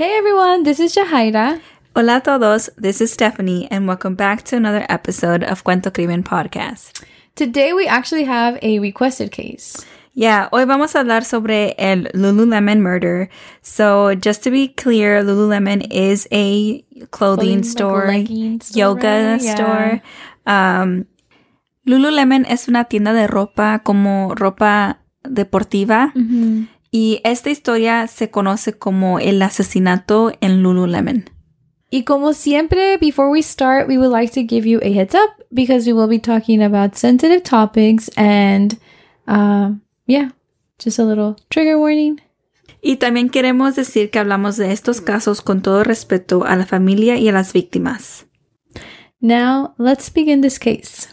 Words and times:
Hey 0.00 0.16
everyone, 0.16 0.62
this 0.62 0.80
is 0.80 0.94
Jahaira. 0.94 1.60
Hola 1.94 2.16
a 2.16 2.20
todos, 2.22 2.70
this 2.78 3.02
is 3.02 3.12
Stephanie, 3.12 3.68
and 3.70 3.86
welcome 3.86 4.14
back 4.14 4.44
to 4.44 4.56
another 4.56 4.86
episode 4.88 5.44
of 5.44 5.62
Cuento 5.62 5.92
Crimen 5.92 6.22
Podcast. 6.22 7.04
Today 7.34 7.74
we 7.74 7.86
actually 7.86 8.24
have 8.24 8.58
a 8.62 8.78
requested 8.78 9.30
case. 9.30 9.84
Yeah, 10.14 10.48
hoy 10.52 10.64
vamos 10.64 10.94
a 10.94 11.00
hablar 11.00 11.22
sobre 11.26 11.74
el 11.76 12.04
Lululemon 12.14 12.80
murder. 12.80 13.28
So, 13.60 14.14
just 14.14 14.42
to 14.44 14.50
be 14.50 14.68
clear, 14.68 15.22
Lululemon 15.22 15.86
is 15.90 16.26
a 16.32 16.80
clothing, 17.10 17.60
Clothing, 17.60 17.62
store, 17.64 18.06
leggings 18.06 18.68
store, 18.68 18.80
yoga? 18.80 19.36
Yeah. 19.38 19.54
store. 19.54 20.02
Um, 20.46 21.04
Lululemon 21.86 22.46
es 22.48 22.68
una 22.68 22.84
tienda 22.84 23.12
de 23.12 23.26
ropa 23.26 23.82
como 23.84 24.34
ropa 24.34 24.96
deportiva. 25.24 26.14
Y 26.90 27.20
esta 27.24 27.50
historia 27.50 28.06
se 28.08 28.30
conoce 28.30 28.76
como 28.76 29.18
el 29.20 29.40
asesinato 29.42 30.32
en 30.40 30.62
Lululemon. 30.62 31.30
Y 31.90 32.04
como 32.04 32.32
siempre, 32.32 32.98
before 32.98 33.30
we 33.30 33.42
start, 33.42 33.88
we 33.88 33.98
would 33.98 34.12
like 34.12 34.32
to 34.32 34.46
give 34.46 34.68
you 34.68 34.78
a 34.82 34.92
heads 34.92 35.14
up 35.14 35.44
because 35.50 35.86
we 35.86 35.92
will 35.92 36.08
be 36.08 36.20
talking 36.20 36.62
about 36.62 36.96
sensitive 36.96 37.42
topics 37.42 38.10
and, 38.16 38.78
um, 39.26 39.82
yeah, 40.06 40.30
just 40.78 40.98
a 40.98 41.04
little 41.04 41.36
trigger 41.48 41.76
warning. 41.76 42.20
Y 42.80 42.96
también 42.96 43.28
queremos 43.28 43.74
decir 43.76 44.10
que 44.10 44.18
hablamos 44.18 44.56
de 44.56 44.72
estos 44.72 45.00
casos 45.00 45.42
con 45.42 45.62
todo 45.62 45.84
respeto 45.84 46.44
a 46.44 46.56
la 46.56 46.64
familia 46.64 47.16
y 47.18 47.28
a 47.28 47.32
las 47.32 47.52
víctimas. 47.52 48.26
Now, 49.20 49.74
let's 49.76 50.10
begin 50.12 50.40
this 50.40 50.58
case. 50.58 51.08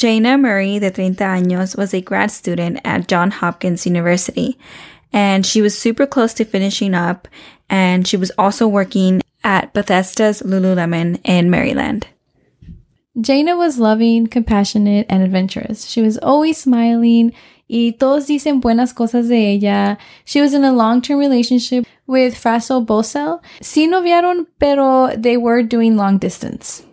Jayna 0.00 0.40
Murray, 0.40 0.78
de 0.78 0.90
30 0.90 1.22
años, 1.22 1.76
was 1.76 1.92
a 1.92 2.00
grad 2.00 2.30
student 2.30 2.80
at 2.86 3.06
Johns 3.06 3.34
Hopkins 3.34 3.84
University, 3.84 4.56
and 5.12 5.44
she 5.44 5.60
was 5.60 5.78
super 5.78 6.06
close 6.06 6.32
to 6.34 6.46
finishing 6.46 6.94
up, 6.94 7.28
and 7.68 8.08
she 8.08 8.16
was 8.16 8.32
also 8.38 8.66
working 8.66 9.20
at 9.44 9.74
Bethesda's 9.74 10.40
Lululemon 10.40 11.20
in 11.22 11.50
Maryland. 11.50 12.06
Jayna 13.18 13.58
was 13.58 13.78
loving, 13.78 14.26
compassionate, 14.26 15.04
and 15.10 15.22
adventurous. 15.22 15.86
She 15.86 16.00
was 16.00 16.16
always 16.16 16.56
smiling. 16.56 17.34
Y 17.68 17.94
todos 17.98 18.26
dicen 18.26 18.62
buenas 18.62 18.94
cosas 18.94 19.28
de 19.28 19.54
ella. 19.56 19.98
She 20.24 20.40
was 20.40 20.54
in 20.54 20.64
a 20.64 20.72
long-term 20.72 21.18
relationship 21.18 21.84
with 22.06 22.34
Fraso 22.34 22.80
Bosel. 22.80 23.42
Sí 23.60 23.86
noviaron, 23.86 24.46
pero 24.58 25.14
they 25.14 25.36
were 25.36 25.62
doing 25.62 25.98
long 25.98 26.16
distance. 26.16 26.86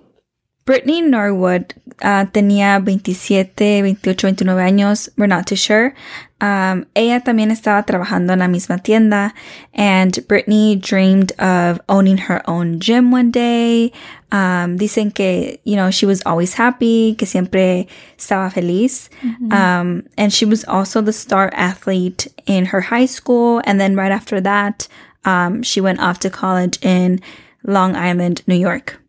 Brittany 0.68 1.02
Norwood 1.02 1.73
uh, 2.02 2.26
tenía 2.26 2.84
27, 2.84 3.82
28, 3.84 4.18
29 4.18 4.60
años. 4.60 5.10
We're 5.18 5.26
not 5.26 5.48
too 5.48 5.56
sure. 5.56 5.96
Um, 6.42 6.86
ella 6.94 7.22
también 7.22 7.52
estaba 7.52 7.86
trabajando 7.86 8.34
en 8.34 8.40
la 8.40 8.48
misma 8.48 8.84
tienda, 8.84 9.34
and 9.73 10.28
Brittany 10.28 10.76
dreamed 10.76 11.32
of 11.40 11.80
owning 11.88 12.18
her 12.18 12.48
own 12.50 12.80
gym 12.82 13.12
one 13.12 13.32
day. 13.32 13.94
Um, 14.32 14.78
dicen 14.78 15.16
que, 15.16 15.58
you 15.64 15.78
know, 15.78 15.90
she 15.90 16.06
was 16.06 16.22
always 16.26 16.54
happy, 16.54 17.16
que 17.18 17.26
siempre 17.26 17.88
estaba 18.18 18.52
feliz. 18.52 19.10
Um, 19.52 20.04
and 20.18 20.34
she 20.34 20.44
was 20.44 20.66
also 20.66 21.02
the 21.02 21.14
star 21.14 21.50
athlete 21.54 22.28
in 22.45 22.66
her 22.66 22.82
high 22.82 23.06
school. 23.06 23.62
And 23.64 23.80
then 23.80 23.95
right 23.95 24.12
after 24.12 24.42
that, 24.42 24.90
um, 25.23 25.64
she 25.64 25.80
went 25.80 26.02
off 26.02 26.20
to 26.20 26.30
college 26.30 26.78
in 26.84 27.22
Long 27.64 27.95
Island, 27.95 28.44
New 28.48 28.55
York. 28.55 28.99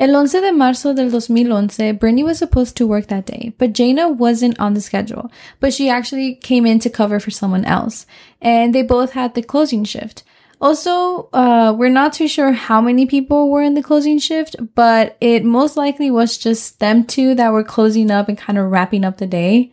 El 0.00 0.16
11 0.16 0.40
de 0.40 0.50
marzo 0.50 0.94
del 0.94 1.10
2011, 1.10 1.92
Brittany 1.92 2.24
was 2.24 2.38
supposed 2.38 2.74
to 2.74 2.86
work 2.86 3.08
that 3.08 3.26
day, 3.26 3.52
but 3.58 3.74
Jayna 3.74 4.08
wasn't 4.16 4.58
on 4.58 4.72
the 4.72 4.80
schedule, 4.80 5.30
but 5.60 5.74
she 5.74 5.90
actually 5.90 6.36
came 6.36 6.64
in 6.64 6.78
to 6.78 6.88
cover 6.88 7.20
for 7.20 7.30
someone 7.30 7.66
else, 7.66 8.06
and 8.40 8.74
they 8.74 8.80
both 8.82 9.12
had 9.12 9.34
the 9.34 9.42
closing 9.42 9.84
shift. 9.84 10.24
Also, 10.58 11.28
uh, 11.34 11.74
we're 11.76 11.90
not 11.90 12.14
too 12.14 12.28
sure 12.28 12.52
how 12.52 12.80
many 12.80 13.04
people 13.04 13.50
were 13.50 13.62
in 13.62 13.74
the 13.74 13.82
closing 13.82 14.18
shift, 14.18 14.56
but 14.74 15.18
it 15.20 15.44
most 15.44 15.76
likely 15.76 16.10
was 16.10 16.38
just 16.38 16.80
them 16.80 17.04
two 17.04 17.34
that 17.34 17.52
were 17.52 17.62
closing 17.62 18.10
up 18.10 18.26
and 18.26 18.38
kind 18.38 18.58
of 18.58 18.70
wrapping 18.70 19.04
up 19.04 19.18
the 19.18 19.26
day. 19.26 19.70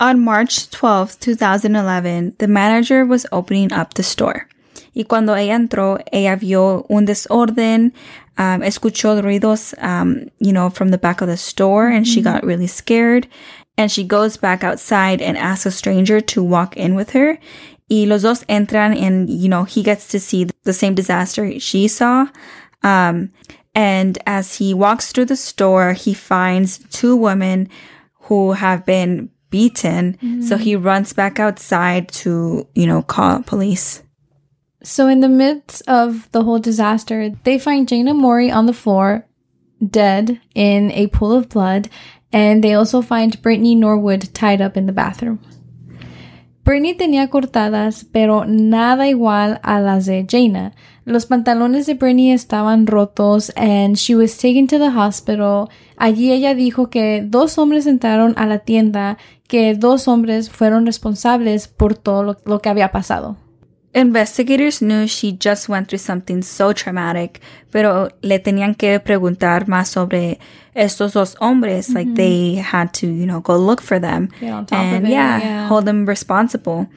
On 0.00 0.24
March 0.24 0.70
12, 0.70 1.20
2011, 1.20 2.36
the 2.38 2.48
manager 2.48 3.04
was 3.04 3.26
opening 3.30 3.74
up 3.74 3.92
the 3.92 4.02
store. 4.02 4.48
Y 4.94 5.04
cuando 5.04 5.34
ella 5.34 5.54
entró, 5.54 5.98
ella 6.12 6.36
vio 6.36 6.84
un 6.88 7.06
desorden, 7.06 7.94
um, 8.38 8.62
escuchó 8.62 9.20
ruidos, 9.20 9.74
um, 9.82 10.28
you 10.38 10.52
know, 10.52 10.70
from 10.70 10.88
the 10.88 10.98
back 10.98 11.20
of 11.20 11.28
the 11.28 11.36
store, 11.36 11.88
and 11.88 12.06
she 12.06 12.22
got 12.22 12.44
really 12.44 12.66
scared. 12.66 13.28
And 13.78 13.90
she 13.90 14.04
goes 14.04 14.36
back 14.36 14.62
outside 14.64 15.22
and 15.22 15.38
asks 15.38 15.66
a 15.66 15.70
stranger 15.70 16.20
to 16.20 16.42
walk 16.42 16.76
in 16.76 16.94
with 16.94 17.10
her. 17.10 17.38
Y 17.90 18.04
los 18.06 18.22
dos 18.22 18.44
entran, 18.44 18.96
and, 18.96 19.28
you 19.28 19.48
know, 19.48 19.64
he 19.64 19.82
gets 19.82 20.08
to 20.08 20.20
see 20.20 20.46
the 20.64 20.72
same 20.72 20.94
disaster 20.94 21.58
she 21.58 21.88
saw. 21.88 22.26
Um, 22.82 23.32
and 23.74 24.18
as 24.26 24.56
he 24.56 24.74
walks 24.74 25.12
through 25.12 25.26
the 25.26 25.36
store, 25.36 25.94
he 25.94 26.12
finds 26.14 26.78
two 26.90 27.16
women 27.16 27.68
who 28.28 28.52
have 28.52 28.84
been 28.84 29.30
beaten. 29.50 30.18
So 30.42 30.56
he 30.56 30.76
runs 30.76 31.12
back 31.12 31.38
outside 31.38 32.08
to, 32.22 32.66
you 32.74 32.86
know, 32.86 33.02
call 33.02 33.42
police. 33.42 34.02
So, 34.84 35.06
in 35.06 35.20
the 35.20 35.28
midst 35.28 35.82
of 35.86 36.28
the 36.32 36.42
whole 36.42 36.58
disaster, 36.58 37.30
they 37.44 37.58
find 37.58 37.86
Jayna 37.86 38.16
Murray 38.16 38.50
on 38.50 38.66
the 38.66 38.72
floor, 38.72 39.26
dead 39.80 40.40
in 40.56 40.90
a 40.90 41.06
pool 41.06 41.32
of 41.32 41.48
blood, 41.48 41.88
and 42.32 42.64
they 42.64 42.74
also 42.74 43.00
find 43.00 43.40
Brittany 43.42 43.76
Norwood 43.76 44.34
tied 44.34 44.60
up 44.60 44.76
in 44.76 44.86
the 44.86 44.92
bathroom. 44.92 45.38
Brittany 46.64 46.94
tenía 46.94 47.28
cortadas, 47.28 48.04
pero 48.04 48.44
nada 48.44 49.08
igual 49.08 49.60
a 49.62 49.80
las 49.80 50.06
de 50.06 50.24
Jayna. 50.28 50.72
Los 51.04 51.26
pantalones 51.26 51.86
de 51.86 51.94
Brittany 51.94 52.32
estaban 52.32 52.86
rotos 52.86 53.50
and 53.56 53.96
she 53.96 54.14
was 54.14 54.36
taken 54.38 54.68
to 54.68 54.78
the 54.78 54.90
hospital. 54.90 55.70
Allí 55.96 56.30
ella 56.32 56.54
dijo 56.54 56.88
que 56.88 57.22
dos 57.24 57.58
hombres 57.58 57.86
entraron 57.86 58.34
a 58.36 58.46
la 58.46 58.60
tienda, 58.60 59.18
que 59.48 59.74
dos 59.74 60.06
hombres 60.06 60.50
fueron 60.50 60.86
responsables 60.86 61.66
por 61.66 61.94
todo 61.94 62.22
lo, 62.22 62.36
lo 62.44 62.60
que 62.60 62.68
había 62.68 62.92
pasado. 62.92 63.36
Investigators 63.94 64.80
knew 64.80 65.06
she 65.06 65.32
just 65.32 65.68
went 65.68 65.88
through 65.88 65.98
something 65.98 66.40
so 66.40 66.72
traumatic, 66.72 67.40
pero 67.70 68.08
le 68.22 68.38
tenían 68.38 68.74
que 68.76 68.98
preguntar 69.00 69.66
más 69.68 69.88
sobre 69.88 70.38
estos 70.74 71.12
dos 71.12 71.36
hombres. 71.40 71.90
Like 71.90 72.14
they 72.14 72.54
had 72.54 72.94
to, 72.94 73.06
you 73.06 73.26
know, 73.26 73.40
go 73.40 73.56
look 73.58 73.82
for 73.82 73.98
them 73.98 74.30
Get 74.40 74.50
on 74.50 74.66
top 74.66 74.78
and 74.78 75.06
it, 75.06 75.10
yeah, 75.10 75.38
yeah. 75.38 75.68
hold 75.68 75.84
them 75.84 76.06
responsible. 76.06 76.88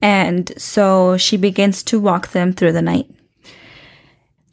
And 0.00 0.52
so 0.58 1.16
she 1.16 1.36
begins 1.36 1.84
to 1.84 2.00
walk 2.00 2.32
them 2.32 2.52
through 2.52 2.72
the 2.72 2.82
night. 2.82 3.06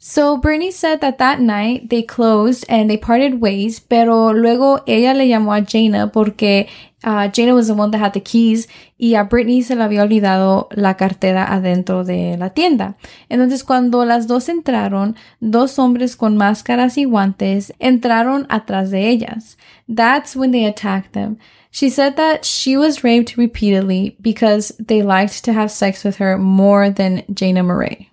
So 0.02 0.38
Bernie 0.38 0.70
said 0.70 1.02
that 1.02 1.18
that 1.18 1.40
night 1.40 1.90
they 1.90 2.02
closed 2.02 2.64
and 2.70 2.88
they 2.88 2.96
parted 2.96 3.42
ways, 3.42 3.80
pero 3.80 4.32
luego 4.32 4.82
ella 4.86 5.12
le 5.12 5.28
llamó 5.28 5.52
a 5.52 5.60
Jayna 5.60 6.10
porque 6.10 6.70
uh, 7.04 7.28
Jayna 7.28 7.54
was 7.54 7.66
the 7.66 7.74
one 7.74 7.90
that 7.90 7.98
had 7.98 8.14
the 8.14 8.22
keys 8.22 8.66
y 8.98 9.14
a 9.14 9.24
Brittany 9.24 9.60
se 9.60 9.74
le 9.74 9.84
había 9.84 10.02
olvidado 10.02 10.68
la 10.74 10.94
cartera 10.94 11.44
adentro 11.52 12.02
de 12.02 12.38
la 12.38 12.48
tienda. 12.48 12.96
Entonces 13.28 13.62
cuando 13.62 14.06
las 14.06 14.26
dos 14.26 14.48
entraron, 14.48 15.16
dos 15.40 15.78
hombres 15.78 16.16
con 16.16 16.34
máscaras 16.34 16.96
y 16.96 17.04
guantes 17.04 17.74
entraron 17.78 18.46
atrás 18.48 18.90
de 18.90 19.06
ellas. 19.06 19.58
That's 19.86 20.34
when 20.34 20.52
they 20.52 20.64
attacked 20.64 21.12
them. 21.12 21.36
She 21.70 21.90
said 21.90 22.16
that 22.16 22.46
she 22.46 22.74
was 22.74 23.04
raped 23.04 23.36
repeatedly 23.36 24.16
because 24.18 24.74
they 24.78 25.02
liked 25.02 25.44
to 25.44 25.52
have 25.52 25.70
sex 25.70 26.04
with 26.04 26.16
her 26.16 26.38
more 26.38 26.88
than 26.88 27.22
Jayna 27.30 27.62
Murray. 27.62 28.08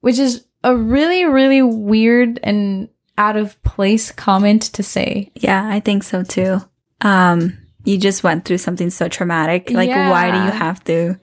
Which 0.00 0.18
is 0.18 0.46
a 0.64 0.74
really, 0.76 1.24
really 1.24 1.62
weird 1.62 2.40
and 2.42 2.88
out 3.16 3.36
of 3.36 3.62
place 3.62 4.10
comment 4.10 4.62
to 4.62 4.82
say. 4.82 5.30
Yeah, 5.34 5.64
I 5.68 5.78
think 5.78 6.02
so 6.02 6.24
too. 6.24 6.58
Um, 7.00 7.56
you 7.84 7.98
just 7.98 8.24
went 8.24 8.44
through 8.44 8.58
something 8.58 8.90
so 8.90 9.08
traumatic. 9.08 9.70
Like, 9.70 9.90
why 9.90 10.30
do 10.30 10.38
you 10.38 10.50
have 10.50 10.82
to? 10.84 11.20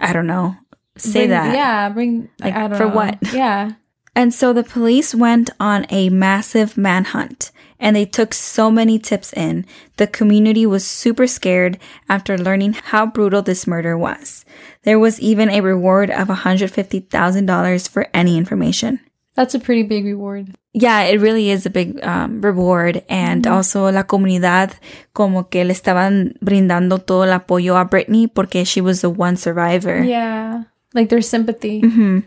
I 0.00 0.12
don't 0.12 0.26
know. 0.26 0.56
Say 0.96 1.20
Bring- 1.20 1.30
that. 1.30 1.54
Yeah, 1.54 1.88
bring. 1.90 2.28
Like, 2.40 2.54
I 2.54 2.60
don't 2.62 2.70
know 2.70 2.76
for 2.78 2.88
know. 2.88 2.94
what? 2.96 3.18
Yeah. 3.32 3.72
And 4.16 4.32
so 4.32 4.52
the 4.54 4.64
police 4.64 5.14
went 5.14 5.50
on 5.60 5.84
a 5.90 6.08
massive 6.08 6.78
manhunt 6.78 7.50
and 7.78 7.94
they 7.94 8.06
took 8.06 8.32
so 8.32 8.70
many 8.70 8.98
tips 8.98 9.34
in. 9.34 9.66
The 9.98 10.06
community 10.06 10.64
was 10.64 10.86
super 10.86 11.26
scared 11.26 11.76
after 12.08 12.38
learning 12.38 12.72
how 12.90 13.04
brutal 13.04 13.42
this 13.42 13.66
murder 13.66 13.92
was. 13.98 14.46
There 14.84 14.98
was 14.98 15.20
even 15.20 15.50
a 15.50 15.60
reward 15.60 16.10
of 16.10 16.28
$150,000 16.28 17.88
for 17.88 18.06
any 18.14 18.38
information. 18.38 19.00
That's 19.34 19.54
a 19.54 19.60
pretty 19.60 19.82
big 19.82 20.06
reward. 20.06 20.54
Yeah, 20.72 21.02
it 21.02 21.20
really 21.20 21.50
is 21.50 21.66
a 21.66 21.70
big 21.70 22.02
um, 22.02 22.40
reward. 22.40 23.04
And 23.10 23.44
Mhm. 23.44 23.52
also 23.52 23.90
la 23.92 24.04
comunidad 24.04 24.72
como 25.12 25.42
que 25.44 25.62
le 25.64 25.74
estaban 25.74 26.38
brindando 26.42 27.04
todo 27.04 27.24
el 27.24 27.32
apoyo 27.38 27.76
a 27.78 27.84
Brittany 27.84 28.26
porque 28.28 28.64
she 28.64 28.80
was 28.80 29.02
the 29.02 29.10
one 29.10 29.36
survivor. 29.36 30.02
Yeah. 30.02 30.64
Like 30.94 31.10
their 31.10 31.20
sympathy. 31.22 31.82
Mhm. 31.82 32.24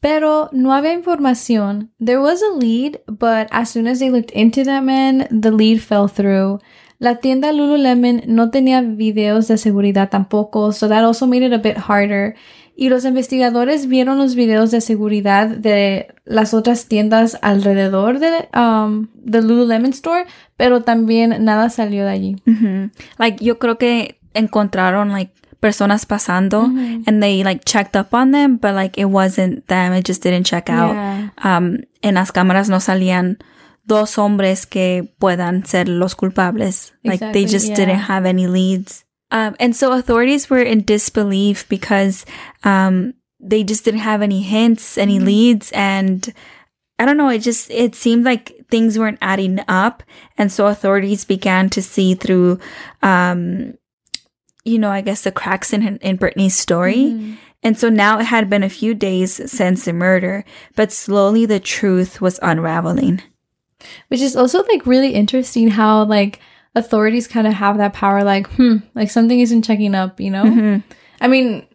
Pero 0.00 0.48
no 0.52 0.72
había 0.72 0.94
información. 0.94 1.90
There 1.98 2.20
was 2.20 2.42
a 2.42 2.56
lead, 2.58 3.00
but 3.06 3.48
as 3.50 3.70
soon 3.70 3.86
as 3.86 3.98
they 3.98 4.10
looked 4.10 4.32
into 4.32 4.64
that 4.64 4.82
man, 4.82 5.28
the 5.30 5.50
lead 5.50 5.80
fell 5.80 6.08
through. 6.08 6.60
La 6.98 7.16
tienda 7.16 7.52
Lululemon 7.52 8.22
no 8.26 8.50
tenía 8.50 8.82
videos 8.82 9.48
de 9.48 9.56
seguridad 9.56 10.10
tampoco, 10.10 10.72
so 10.72 10.88
that 10.88 11.02
also 11.02 11.26
made 11.26 11.44
it 11.44 11.52
a 11.52 11.58
bit 11.58 11.76
harder. 11.78 12.34
Y 12.76 12.88
los 12.88 13.04
investigadores 13.04 13.86
vieron 13.86 14.16
los 14.16 14.34
videos 14.34 14.70
de 14.70 14.80
seguridad 14.80 15.48
de 15.48 16.08
las 16.24 16.54
otras 16.54 16.86
tiendas 16.86 17.38
alrededor 17.42 18.20
de 18.20 18.48
um, 18.54 19.08
the 19.24 19.42
Lululemon 19.42 19.90
store, 19.90 20.24
pero 20.56 20.82
también 20.82 21.44
nada 21.44 21.68
salió 21.68 22.04
de 22.04 22.10
allí. 22.10 22.36
Like 23.18 23.44
yo 23.44 23.58
creo 23.58 23.76
que 23.76 24.18
encontraron 24.32 25.10
like 25.10 25.32
personas 25.60 26.04
pasando 26.06 26.66
Mhm. 26.66 27.04
and 27.06 27.22
they 27.22 27.42
like 27.44 27.64
checked 27.64 27.94
up 27.96 28.14
on 28.14 28.30
them, 28.32 28.56
but 28.56 28.74
like 28.74 28.96
it 28.98 29.06
wasn't 29.10 29.66
them. 29.68 29.92
It 29.92 30.04
just 30.04 30.22
didn't 30.22 30.44
check 30.46 30.70
out. 30.70 30.94
Yeah. 30.94 31.28
Um, 31.44 31.78
en 32.02 32.14
las 32.14 32.30
cámaras 32.32 32.68
no 32.68 32.78
salían 32.80 33.36
dos 33.86 34.14
hombres 34.16 34.66
que 34.66 35.12
puedan 35.20 35.66
ser 35.66 35.86
los 35.88 36.14
culpables. 36.14 36.92
Like 37.04 37.20
they 37.32 37.44
just 37.44 37.68
yeah. 37.68 37.74
didn't 37.76 38.00
have 38.08 38.24
any 38.26 38.46
leads. 38.46 39.04
Um, 39.32 39.54
and 39.60 39.76
so 39.76 39.92
authorities 39.92 40.48
were 40.50 40.62
in 40.62 40.82
disbelief 40.84 41.68
because 41.68 42.24
um, 42.64 43.14
they 43.38 43.62
just 43.62 43.84
didn't 43.84 44.00
have 44.00 44.22
any 44.22 44.42
hints, 44.42 44.98
any 44.98 45.18
Mhm. 45.20 45.24
leads, 45.24 45.72
and 45.72 46.32
I 46.98 47.06
don't 47.06 47.16
know. 47.16 47.28
It 47.30 47.38
just 47.40 47.70
it 47.70 47.94
seemed 47.94 48.24
like 48.24 48.52
things 48.70 48.98
weren't 48.98 49.18
adding 49.22 49.60
up, 49.68 50.02
and 50.36 50.50
so 50.52 50.66
authorities 50.66 51.24
began 51.24 51.70
to 51.70 51.80
see 51.82 52.14
through, 52.14 52.58
um, 53.02 53.74
you 54.64 54.78
know, 54.78 54.90
I 54.90 55.00
guess 55.00 55.22
the 55.22 55.32
cracks 55.32 55.72
in 55.72 55.96
in 55.98 56.16
Brittany's 56.16 56.56
story. 56.56 56.96
Mhm. 56.96 57.36
And 57.62 57.78
so 57.78 57.90
now 57.90 58.18
it 58.18 58.24
had 58.24 58.48
been 58.48 58.62
a 58.62 58.70
few 58.70 58.94
days 58.94 59.50
since 59.50 59.84
the 59.84 59.92
murder, 59.92 60.44
but 60.76 60.90
slowly 60.92 61.44
the 61.44 61.60
truth 61.60 62.20
was 62.20 62.38
unraveling. 62.42 63.20
Which 64.08 64.20
is 64.20 64.34
also 64.36 64.62
like 64.64 64.86
really 64.86 65.12
interesting 65.14 65.68
how 65.68 66.04
like 66.04 66.40
authorities 66.74 67.26
kind 67.28 67.46
of 67.46 67.52
have 67.54 67.76
that 67.78 67.92
power 67.92 68.24
like, 68.24 68.46
hmm, 68.52 68.76
like 68.94 69.10
something 69.10 69.40
isn't 69.40 69.62
checking 69.62 69.94
up, 69.94 70.20
you 70.20 70.30
know? 70.30 70.44
Mhm. 70.44 70.82
I 71.20 71.28
mean, 71.28 71.66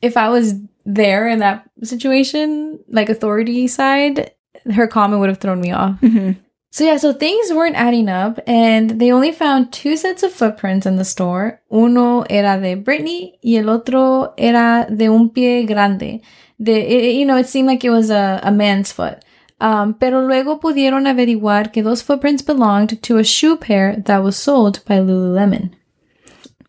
if 0.00 0.16
I 0.16 0.28
was 0.30 0.54
there 0.86 1.28
in 1.28 1.40
that 1.40 1.68
situation, 1.82 2.78
like 2.88 3.08
authority 3.10 3.66
side, 3.66 4.30
her 4.72 4.86
comment 4.86 5.20
would 5.20 5.28
have 5.28 5.38
thrown 5.38 5.60
me 5.60 5.72
off. 5.72 6.00
Mhm. 6.00 6.36
So 6.70 6.84
yeah, 6.84 6.98
so 6.98 7.12
things 7.14 7.50
weren't 7.50 7.76
adding 7.76 8.08
up 8.10 8.38
and 8.46 9.00
they 9.00 9.10
only 9.10 9.32
found 9.32 9.72
two 9.72 9.96
sets 9.96 10.22
of 10.22 10.32
footprints 10.32 10.86
in 10.86 10.96
the 10.96 11.04
store. 11.04 11.62
Uno 11.70 12.24
era 12.28 12.60
de 12.60 12.74
Brittany 12.76 13.38
y 13.42 13.56
el 13.56 13.68
otro 13.70 14.34
era 14.36 14.86
de 14.90 15.08
un 15.08 15.30
pie 15.30 15.64
grande. 15.64 16.20
De, 16.58 16.72
it- 16.80 17.18
you 17.18 17.24
know, 17.24 17.38
it 17.38 17.46
seemed 17.46 17.68
like 17.68 17.84
it 17.86 17.90
was 17.90 18.10
a, 18.10 18.40
a 18.42 18.50
man's 18.50 18.92
foot. 18.92 19.18
Um, 19.60 19.94
pero 19.94 20.20
luego 20.20 20.60
pudieron 20.60 21.06
averiguar 21.08 21.72
que 21.72 21.82
those 21.82 22.02
footprints 22.02 22.42
belonged 22.44 23.00
to 23.02 23.16
a 23.18 23.24
shoe 23.24 23.56
pair 23.56 23.96
that 24.04 24.22
was 24.22 24.36
sold 24.36 24.80
by 24.86 25.00
Lululemon. 25.00 25.74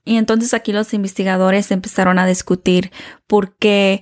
Y 0.06 0.16
entonces 0.18 0.54
aquí 0.56 0.72
los 0.72 0.94
investigadores 0.94 1.70
empezaron 1.72 2.18
a 2.18 2.26
discutir 2.26 2.90
por 3.28 3.56
qué 3.58 4.02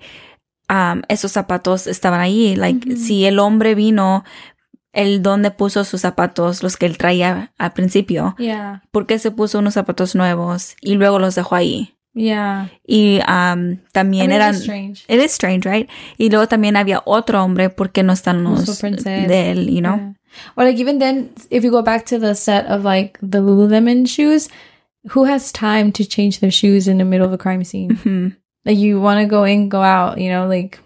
um, 0.69 1.01
esos 1.09 1.33
zapatos 1.33 1.85
estaban 1.87 2.21
ahí. 2.21 2.55
Like, 2.55 2.87
Ujú. 2.93 2.97
si 2.97 3.25
el 3.25 3.39
hombre 3.39 3.75
vino, 3.75 4.23
el 4.97 5.21
dónde 5.21 5.51
puso 5.51 5.83
sus 5.85 6.01
zapatos, 6.01 6.63
los 6.63 6.75
que 6.75 6.85
él 6.87 6.97
traía 6.97 7.51
al 7.57 7.73
principio. 7.73 8.35
Yeah. 8.37 8.81
¿Por 8.91 9.05
qué 9.05 9.19
se 9.19 9.31
puso 9.31 9.59
unos 9.59 9.75
zapatos 9.75 10.15
nuevos 10.15 10.75
y 10.81 10.95
luego 10.95 11.19
los 11.19 11.35
dejó 11.35 11.55
ahí? 11.55 11.93
Yeah. 12.13 12.71
Y 12.85 13.19
um, 13.27 13.73
I 13.73 13.79
también 13.93 14.27
mean, 14.27 14.41
eran... 14.41 14.55
it's 14.55 14.63
strange. 14.63 15.05
It 15.07 15.19
is 15.23 15.31
strange, 15.31 15.65
right? 15.69 15.87
Y 16.17 16.29
luego 16.29 16.47
también 16.47 16.75
había 16.75 17.03
otro 17.05 17.43
hombre, 17.43 17.69
¿por 17.69 17.91
qué 17.91 18.01
no 18.01 18.11
están 18.11 18.43
Los 18.43 18.81
de 18.81 19.51
él. 19.51 19.69
you 19.69 19.81
know? 19.81 19.97
Yeah. 19.97 20.13
Or 20.55 20.65
like 20.65 20.79
even 20.79 20.97
then, 20.99 21.29
if 21.51 21.63
you 21.63 21.71
go 21.71 21.83
back 21.83 22.05
to 22.07 22.17
the 22.19 22.33
set 22.33 22.65
of 22.65 22.83
like 22.83 23.19
the 23.21 23.39
Lululemon 23.39 24.07
shoes, 24.07 24.49
who 25.11 25.25
has 25.25 25.51
time 25.51 25.91
to 25.91 26.03
change 26.03 26.39
their 26.39 26.51
shoes 26.51 26.87
in 26.87 26.97
the 26.97 27.05
middle 27.05 27.25
of 27.27 27.33
a 27.33 27.37
crime 27.37 27.63
scene? 27.63 27.91
Mhm. 28.03 28.35
like 28.65 28.77
you 28.77 28.99
want 28.99 29.19
to 29.21 29.25
go 29.25 29.45
in, 29.45 29.69
go 29.69 29.81
out, 29.81 30.17
you 30.17 30.29
know, 30.29 30.47
like 30.47 30.79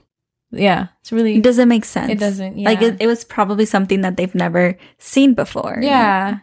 yeah, 0.52 0.88
it's 1.02 1.12
really 1.12 1.38
It 1.38 1.44
doesn't 1.44 1.68
make 1.70 1.86
sense. 1.86 2.12
it 2.12 2.20
doesn't. 2.20 2.58
Yeah. 2.58 2.70
Like, 2.70 2.82
it, 2.82 2.98
it 3.00 3.08
was 3.08 3.24
probably 3.24 3.66
something 3.66 4.02
that 4.02 4.18
they've 4.18 4.36
never 4.36 4.78
seen 5.00 5.34
before. 5.34 5.80
yeah. 5.82 6.40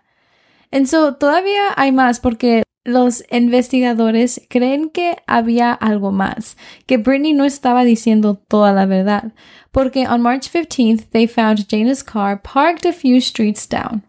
And 0.72 0.87
so 0.88 1.12
todavía 1.14 1.72
hay 1.76 1.90
más 1.93 2.20
porque 2.20 2.62
los 2.84 3.22
investigadores 3.31 4.40
creen 4.50 4.90
que 4.90 5.16
había 5.26 5.72
algo 5.81 6.10
más, 6.12 6.56
que 6.87 6.99
Brittany 6.99 7.32
no 7.32 7.44
estaba 7.44 7.84
diciendo 7.84 8.40
toda 8.49 8.72
la 8.72 8.87
verdad, 8.87 9.32
porque 9.72 10.06
on 10.06 10.20
March 10.22 10.50
15th 10.50 11.10
they 11.10 11.26
found 11.26 11.66
Jayna's 11.69 12.02
car 12.02 12.37
parked 12.43 12.84
a 12.87 12.93
few 12.93 13.20
streets 13.20 13.66
down. 13.66 14.02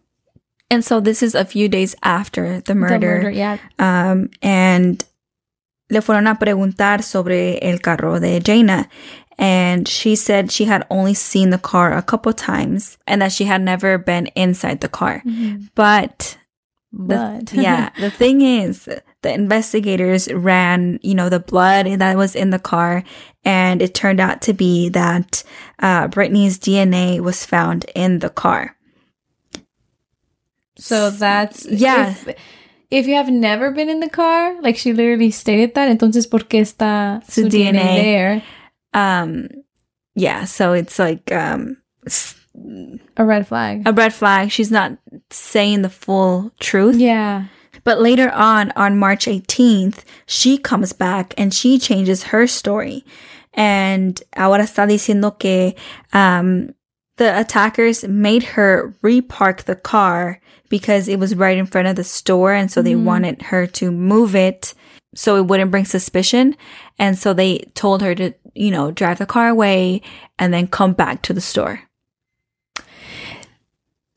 And 0.72 0.84
so 0.84 1.00
this 1.01 1.24
is 1.24 1.34
a 1.34 1.46
few 1.46 1.68
days 1.68 1.96
after 2.04 2.60
the 2.62 2.74
The 2.74 2.75
murder. 2.75 3.31
yeah. 3.31 3.57
Um, 3.80 4.30
and 4.42 5.04
le 5.90 6.01
fueron 6.01 6.28
a 6.28 6.36
preguntar 6.40 7.04
sobre 7.04 7.57
el 7.62 7.80
carro 7.80 8.19
de 8.19 8.40
Jayna. 8.40 8.88
And 9.41 9.88
she 9.88 10.15
said 10.18 10.51
she 10.51 10.65
had 10.65 10.86
only 10.89 11.13
seen 11.13 11.50
the 11.50 11.57
car 11.57 11.95
a 11.95 12.01
couple 12.03 12.33
times 12.33 12.97
and 13.07 13.21
that 13.21 13.31
she 13.31 13.45
had 13.45 13.62
never 13.62 13.97
been 13.97 14.27
inside 14.36 14.81
the 14.81 14.89
car. 14.89 15.24
But 15.75 16.38
the- 16.91 17.39
But 17.45 17.53
yeah, 17.53 17.89
the 18.00 18.12
thing 18.12 18.41
is, 18.41 18.89
the 19.21 19.33
investigators 19.33 20.27
ran, 20.33 21.00
you 21.01 21.15
know, 21.15 21.30
the 21.30 21.39
blood 21.39 21.86
that 21.88 22.18
was 22.18 22.36
in 22.36 22.50
the 22.51 22.59
car, 22.59 23.03
and 23.45 23.81
it 23.81 23.94
turned 23.94 24.19
out 24.19 24.41
to 24.44 24.53
be 24.53 24.89
that 24.89 25.44
uh, 25.80 26.07
Brittany's 26.09 26.59
DNA 26.59 27.19
was 27.21 27.45
found 27.45 27.86
in 27.95 28.19
the 28.19 28.30
car. 28.30 28.75
So 30.77 31.09
that's 31.12 31.65
Yeah. 31.65 32.12
If, 32.12 32.36
if 32.91 33.07
you 33.07 33.15
have 33.15 33.30
never 33.30 33.71
been 33.71 33.89
in 33.89 34.00
the 34.00 34.09
car, 34.09 34.59
like 34.62 34.77
she 34.77 34.94
literally 34.94 35.31
stated 35.31 35.75
that, 35.75 35.89
entonces 35.89 36.25
por 36.30 36.39
qué 36.39 36.62
está 36.62 37.21
Su 37.30 37.44
su, 37.44 37.50
DNA, 37.50 37.71
DNA. 37.71 37.95
there? 38.01 38.44
Um, 38.94 39.47
yeah, 40.15 40.45
so 40.45 40.74
it's 40.74 40.97
like 41.00 41.31
um, 41.31 41.77
A 43.18 43.24
red 43.25 43.47
flag. 43.47 43.83
a 43.88 43.94
red 43.94 44.13
flag. 44.13 44.51
She's 44.51 44.71
not 44.71 44.97
saying 45.30 45.81
the 45.81 45.89
full 45.89 46.51
truth. 46.59 46.95
yeah. 46.95 47.45
But 47.86 48.01
later 48.01 48.30
on, 48.31 48.71
on 48.75 48.97
March 49.00 49.25
18th, 49.25 50.03
she 50.25 50.58
comes 50.58 50.91
back 50.91 51.34
and 51.38 51.53
she 51.53 51.79
changes 51.79 52.24
her 52.24 52.46
story. 52.46 53.05
And 53.53 54.22
ahora 54.36 54.63
está 54.63 54.86
diciendo 54.86 55.38
que 55.39 55.74
um, 56.13 56.74
the 57.17 57.39
attackers 57.39 58.03
made 58.08 58.43
her 58.43 58.93
repark 59.01 59.63
the 59.63 59.75
car 59.75 60.41
because 60.69 61.08
it 61.08 61.19
was 61.19 61.36
right 61.36 61.58
in 61.58 61.65
front 61.65 61.88
of 61.88 61.96
the 61.96 62.03
store. 62.03 62.53
And 62.53 62.69
so 62.69 62.81
they 62.81 62.93
Mhm. 62.96 63.03
wanted 63.05 63.41
her 63.43 63.65
to 63.79 63.91
move 63.91 64.36
it 64.36 64.74
so 65.16 65.36
it 65.36 65.48
wouldn't 65.48 65.72
bring 65.72 65.86
suspicion. 65.86 66.56
And 66.98 67.18
so 67.18 67.34
they 67.34 67.60
told 67.74 68.01
her 68.01 68.13
to, 68.16 68.34
you 68.54 68.72
know, 68.72 68.92
drive 68.92 69.18
the 69.18 69.25
car 69.25 69.50
away 69.50 70.01
and 70.38 70.54
then 70.54 70.68
come 70.68 70.94
back 70.94 71.22
to 71.24 71.34
the 71.34 71.42
store. 71.42 71.82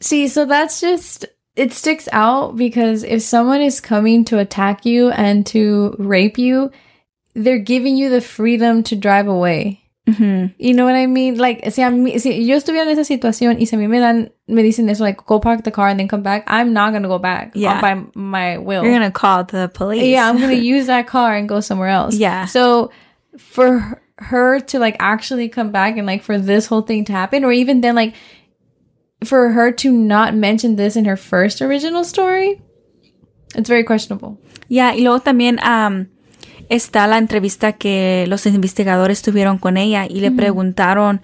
See, 0.00 0.28
so 0.28 0.44
that's 0.44 0.80
just 0.80 1.26
it 1.54 1.72
sticks 1.72 2.08
out 2.12 2.56
because 2.56 3.04
if 3.04 3.22
someone 3.22 3.60
is 3.60 3.80
coming 3.80 4.24
to 4.26 4.38
attack 4.38 4.86
you 4.86 5.10
and 5.10 5.46
to 5.46 5.94
rape 5.98 6.38
you, 6.38 6.70
they're 7.34 7.58
giving 7.58 7.96
you 7.96 8.10
the 8.10 8.20
freedom 8.20 8.82
to 8.84 8.96
drive 8.96 9.28
away. 9.28 9.81
Mm-hmm. 10.08 10.54
You 10.58 10.74
know 10.74 10.84
what 10.84 10.96
I 10.96 11.06
mean? 11.06 11.38
Like, 11.38 11.70
si, 11.70 11.80
a 11.82 11.88
mí, 11.90 12.18
si 12.20 12.44
yo 12.44 12.56
estuviera 12.56 12.82
en 12.90 12.98
esa 12.98 13.04
situación 13.04 13.60
y 13.60 13.66
si 13.66 13.76
a 13.76 13.78
mí 13.78 13.88
me 13.88 14.00
dan, 14.00 14.30
me 14.48 14.62
dicen 14.64 14.88
eso, 14.90 15.04
like, 15.04 15.24
go 15.26 15.38
park 15.38 15.62
the 15.62 15.70
car 15.70 15.88
and 15.88 16.00
then 16.00 16.08
come 16.08 16.22
back, 16.22 16.42
I'm 16.48 16.72
not 16.72 16.92
gonna 16.92 17.06
go 17.08 17.18
back 17.20 17.52
Yeah. 17.54 17.80
by 17.80 18.02
my 18.14 18.58
will. 18.58 18.82
You're 18.82 18.92
going 18.98 19.02
to 19.02 19.12
call 19.12 19.44
the 19.44 19.70
police. 19.72 20.02
yeah, 20.02 20.28
I'm 20.28 20.40
gonna 20.40 20.54
use 20.74 20.86
that 20.86 21.06
car 21.06 21.36
and 21.36 21.48
go 21.48 21.60
somewhere 21.60 21.88
else. 21.88 22.16
Yeah. 22.16 22.46
So 22.46 22.90
for 23.38 23.78
her- 24.18 24.60
to 24.60 24.78
like 24.78 24.96
actually 25.00 25.48
come 25.48 25.70
back 25.72 25.96
and 25.96 26.06
like 26.06 26.22
for 26.22 26.36
this 26.38 26.66
whole 26.66 26.82
thing 26.82 27.04
to 27.06 27.12
happen, 27.12 27.44
or 27.44 27.52
even 27.52 27.80
then 27.80 27.94
like 27.94 28.14
for 29.24 29.50
her 29.50 29.70
to 29.72 29.90
not 29.92 30.34
mention 30.34 30.74
this 30.76 30.96
in 30.96 31.04
her 31.04 31.16
first 31.16 31.62
original 31.62 32.02
story, 32.04 32.60
it's 33.54 33.68
very 33.68 33.84
questionable. 33.84 34.38
Ya, 34.68 34.90
y 34.94 35.00
luego 35.02 35.20
también 35.20 35.58
am, 35.60 36.08
está 36.74 37.06
la 37.06 37.18
entrevista 37.18 37.72
que 37.72 38.24
los 38.28 38.46
investigadores 38.46 39.22
tuvieron 39.22 39.58
con 39.58 39.76
ella 39.76 40.06
y 40.08 40.20
le 40.20 40.30
preguntaron 40.30 41.20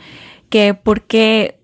que 0.50 0.74
por 0.74 1.02
qué 1.02 1.58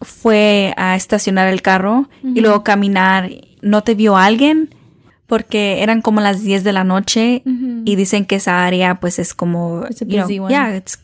fue 0.00 0.74
a 0.76 0.96
estacionar 0.96 1.48
el 1.48 1.62
carro 1.62 2.08
y 2.22 2.40
luego 2.40 2.64
caminar. 2.64 3.30
¿No 3.60 3.82
te 3.82 3.94
vio 3.94 4.16
alguien? 4.16 4.74
Porque 5.26 5.82
eran 5.82 6.02
como 6.02 6.20
las 6.20 6.42
10 6.42 6.64
de 6.64 6.72
la 6.72 6.84
noche 6.84 7.42
y 7.84 7.96
dicen 7.96 8.26
que 8.26 8.36
esa 8.36 8.64
área 8.66 8.98
pues 9.00 9.18
es 9.18 9.34
como... 9.34 9.84
It's 9.88 10.02
a 10.02 10.04
you 10.04 10.16
know, 10.16 10.44
one. 10.44 10.52
Yeah, 10.52 10.76
it's... 10.76 10.98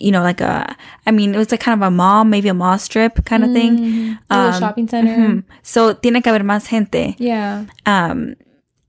you 0.00 0.10
know, 0.10 0.22
like 0.22 0.40
a, 0.42 0.76
I 1.06 1.12
mean, 1.12 1.34
it 1.34 1.38
was 1.38 1.50
like 1.52 1.62
kind 1.62 1.80
of 1.80 1.86
a 1.86 1.90
mall, 1.90 2.24
maybe 2.24 2.48
a 2.48 2.54
mall 2.54 2.78
strip 2.78 3.24
kind 3.24 3.44
of 3.44 3.52
thing. 3.52 3.78
Mm, 3.78 4.18
little 4.30 4.54
Um, 4.54 4.58
shopping 4.58 4.88
center. 4.88 5.44
So, 5.62 5.94
tiene 5.94 6.22
que 6.22 6.30
haber 6.30 6.42
más 6.42 6.66
gente. 6.66 7.14
Yeah. 7.18 7.66
Um, 7.86 8.34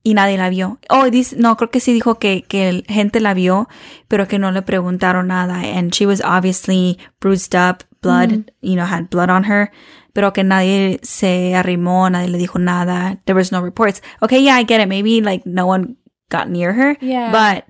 y 0.03 0.13
nadie 0.13 0.37
la 0.37 0.49
vio. 0.49 0.79
Oh, 0.89 1.09
dice, 1.09 1.35
no, 1.37 1.55
creo 1.55 1.69
que 1.71 1.79
sí 1.79 1.93
dijo 1.93 2.15
que, 2.19 2.43
que 2.43 2.83
gente 2.87 3.19
la 3.19 3.33
vio, 3.33 3.67
pero 4.07 4.27
que 4.27 4.37
no 4.39 4.51
le 4.51 4.61
preguntaron 4.61 5.27
nada. 5.27 5.55
And 5.77 5.93
she 5.93 6.05
was 6.05 6.21
obviously 6.21 6.97
bruised 7.21 7.55
up, 7.55 7.83
blood, 8.01 8.51
you 8.61 8.75
know, 8.75 8.85
had 8.85 9.09
blood 9.09 9.29
on 9.29 9.45
her. 9.45 9.71
Pero 10.13 10.31
que 10.33 10.43
nadie 10.43 10.99
se 11.03 11.55
arrimó, 11.55 12.09
nadie 12.09 12.29
le 12.29 12.37
dijo 12.37 12.59
nada. 12.59 13.17
There 13.25 13.35
was 13.35 13.51
no 13.51 13.61
reports. 13.61 14.01
Okay, 14.21 14.41
yeah, 14.43 14.55
I 14.55 14.63
get 14.63 14.79
it. 14.81 14.87
Maybe 14.87 15.21
like 15.21 15.45
no 15.45 15.65
one 15.65 15.95
got 16.29 16.49
near 16.49 16.73
her. 16.73 16.97
Yeah. 17.01 17.31
But 17.31 17.65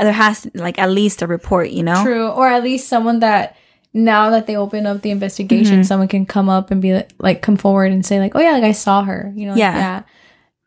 there 0.00 0.12
has 0.12 0.46
like 0.54 0.78
at 0.78 0.90
least 0.90 1.20
a 1.22 1.26
report, 1.26 1.70
you 1.70 1.82
know? 1.82 2.02
True. 2.02 2.28
Or 2.28 2.46
at 2.48 2.62
least 2.62 2.88
someone 2.88 3.20
that 3.20 3.56
now 3.92 4.30
that 4.30 4.46
they 4.46 4.56
open 4.56 4.86
up 4.86 5.02
the 5.02 5.10
investigation, 5.10 5.76
Mm-hmm. 5.80 5.82
someone 5.82 6.08
can 6.08 6.26
come 6.26 6.48
up 6.48 6.70
and 6.70 6.80
be 6.80 6.94
like, 6.94 7.10
like, 7.18 7.42
come 7.42 7.56
forward 7.56 7.92
and 7.92 8.04
say, 8.06 8.18
like, 8.20 8.34
oh, 8.34 8.40
yeah, 8.40 8.52
like 8.52 8.64
I 8.64 8.72
saw 8.72 9.02
her, 9.04 9.32
you 9.36 9.46
know? 9.46 9.52
like, 9.52 9.58
Yeah. 9.60 9.76
yeah. 9.76 10.02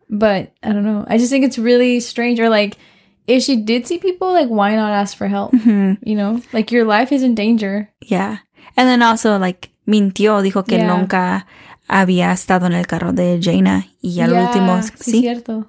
But 0.10 0.54
I 0.64 0.72
don't 0.74 0.86
know. 0.86 1.06
I 1.08 1.18
just 1.18 1.30
think 1.30 1.44
it's 1.46 1.58
really 1.58 2.00
strange. 2.00 2.40
Or 2.40 2.50
like, 2.50 2.78
if 3.28 3.44
she 3.44 3.58
did 3.58 3.86
see 3.88 3.98
people, 3.98 4.32
like, 4.32 4.48
why 4.50 4.76
not 4.76 4.92
ask 4.94 5.18
for 5.18 5.28
help? 5.28 5.52
Mhm. 5.54 5.98
You 6.04 6.16
know? 6.16 6.42
Like, 6.54 6.72
your 6.72 6.86
life 6.86 7.12
is 7.12 7.24
in 7.24 7.36
danger. 7.36 7.90
Yeah. 8.02 8.38
And 8.78 8.88
then 8.88 9.02
also 9.02 9.38
like 9.38 9.70
mintió, 9.88 10.42
dijo 10.42 10.64
que 10.66 10.78
Yeah. 10.78 10.88
nunca 10.88 11.46
había 11.90 12.32
estado 12.32 12.66
en 12.68 12.74
el 12.74 12.86
carro 12.86 13.12
de 13.14 13.40
Jayna 13.42 13.86
y 14.02 14.20
al 14.22 14.32
Yeah, 14.32 14.44
último 14.48 14.78
sí, 14.82 14.92
sí. 15.12 15.20
cierto. 15.22 15.68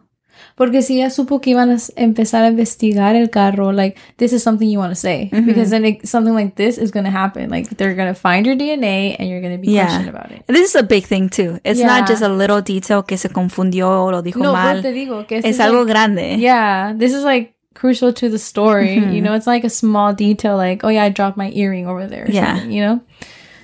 Porque 0.56 0.82
si 0.82 1.00
ella 1.00 1.10
supo 1.10 1.40
que 1.40 1.50
iban 1.52 1.70
a 1.70 1.76
empezar 1.96 2.44
a 2.44 2.48
investigar 2.48 3.14
el 3.16 3.28
carro, 3.30 3.72
like, 3.72 3.96
this 4.16 4.32
is 4.32 4.42
something 4.42 4.68
you 4.68 4.78
want 4.78 4.90
to 4.90 4.96
say. 4.96 5.30
Mm-hmm. 5.32 5.46
Because 5.46 5.70
then 5.70 5.84
it, 5.84 6.06
something 6.08 6.34
like 6.34 6.56
this 6.56 6.78
is 6.78 6.90
going 6.90 7.04
to 7.04 7.10
happen. 7.10 7.48
Like, 7.50 7.68
they're 7.76 7.94
going 7.94 8.08
to 8.08 8.14
find 8.18 8.46
your 8.46 8.56
DNA 8.56 9.16
and 9.18 9.28
you're 9.28 9.40
going 9.40 9.52
to 9.54 9.58
be 9.60 9.72
Yeah. 9.72 9.84
questioned 9.86 10.08
about 10.08 10.30
it. 10.32 10.44
This 10.46 10.68
is 10.70 10.76
a 10.76 10.82
big 10.82 11.04
thing 11.04 11.28
too. 11.28 11.58
It's 11.64 11.80
Yeah. 11.80 11.86
not 11.86 12.08
just 12.08 12.22
a 12.22 12.28
little 12.28 12.60
detail 12.62 13.02
que 13.02 13.16
se 13.16 13.28
confundió 13.28 13.88
o 14.04 14.10
lo 14.10 14.22
dijo 14.22 14.38
No, 14.42 14.52
mal. 14.52 14.82
te 14.82 14.92
digo 14.92 15.26
que 15.26 15.38
Es 15.44 15.58
algo 15.60 15.84
like- 15.84 15.92
grande. 15.92 16.38
Yeah, 16.38 16.92
this 16.96 17.12
is 17.12 17.24
like 17.24 17.54
crucial 17.74 18.12
to 18.12 18.28
the 18.28 18.38
story. 18.38 18.96
Mm-hmm. 18.96 19.12
You 19.12 19.22
know, 19.22 19.34
it's 19.34 19.46
like 19.46 19.64
a 19.64 19.70
small 19.70 20.12
detail, 20.12 20.56
like, 20.56 20.82
oh 20.84 20.88
yeah, 20.88 21.04
I 21.04 21.10
dropped 21.10 21.36
my 21.36 21.50
earring 21.54 21.86
over 21.86 22.06
there. 22.08 22.26
Yeah. 22.28 22.64
you 22.64 22.80
know? 22.80 23.00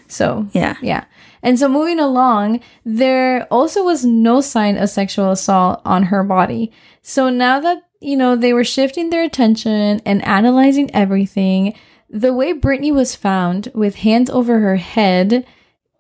So, 0.09 0.47
Yeah. 0.53 0.75
yeah. 0.83 1.05
And 1.45 1.59
so 1.59 1.69
moving 1.69 2.01
along, 2.01 2.61
there 2.85 3.47
also 3.53 3.85
was 3.85 4.05
no 4.05 4.41
sign 4.41 4.79
of 4.79 4.89
sexual 4.89 5.31
assault 5.31 5.83
on 5.85 6.05
her 6.05 6.25
body. 6.25 6.73
So 7.03 7.29
now 7.29 7.61
that, 7.61 7.83
you 8.01 8.17
know, 8.17 8.35
they 8.35 8.55
were 8.55 8.65
shifting 8.65 9.11
their 9.11 9.23
attention 9.23 10.01
and 10.05 10.25
analyzing 10.25 10.91
everything, 10.95 11.75
the 12.09 12.33
way 12.33 12.53
Brittany 12.53 12.91
was 12.91 13.15
found 13.15 13.69
with 13.75 13.97
hands 13.97 14.31
over 14.31 14.59
her 14.59 14.77
head, 14.77 15.47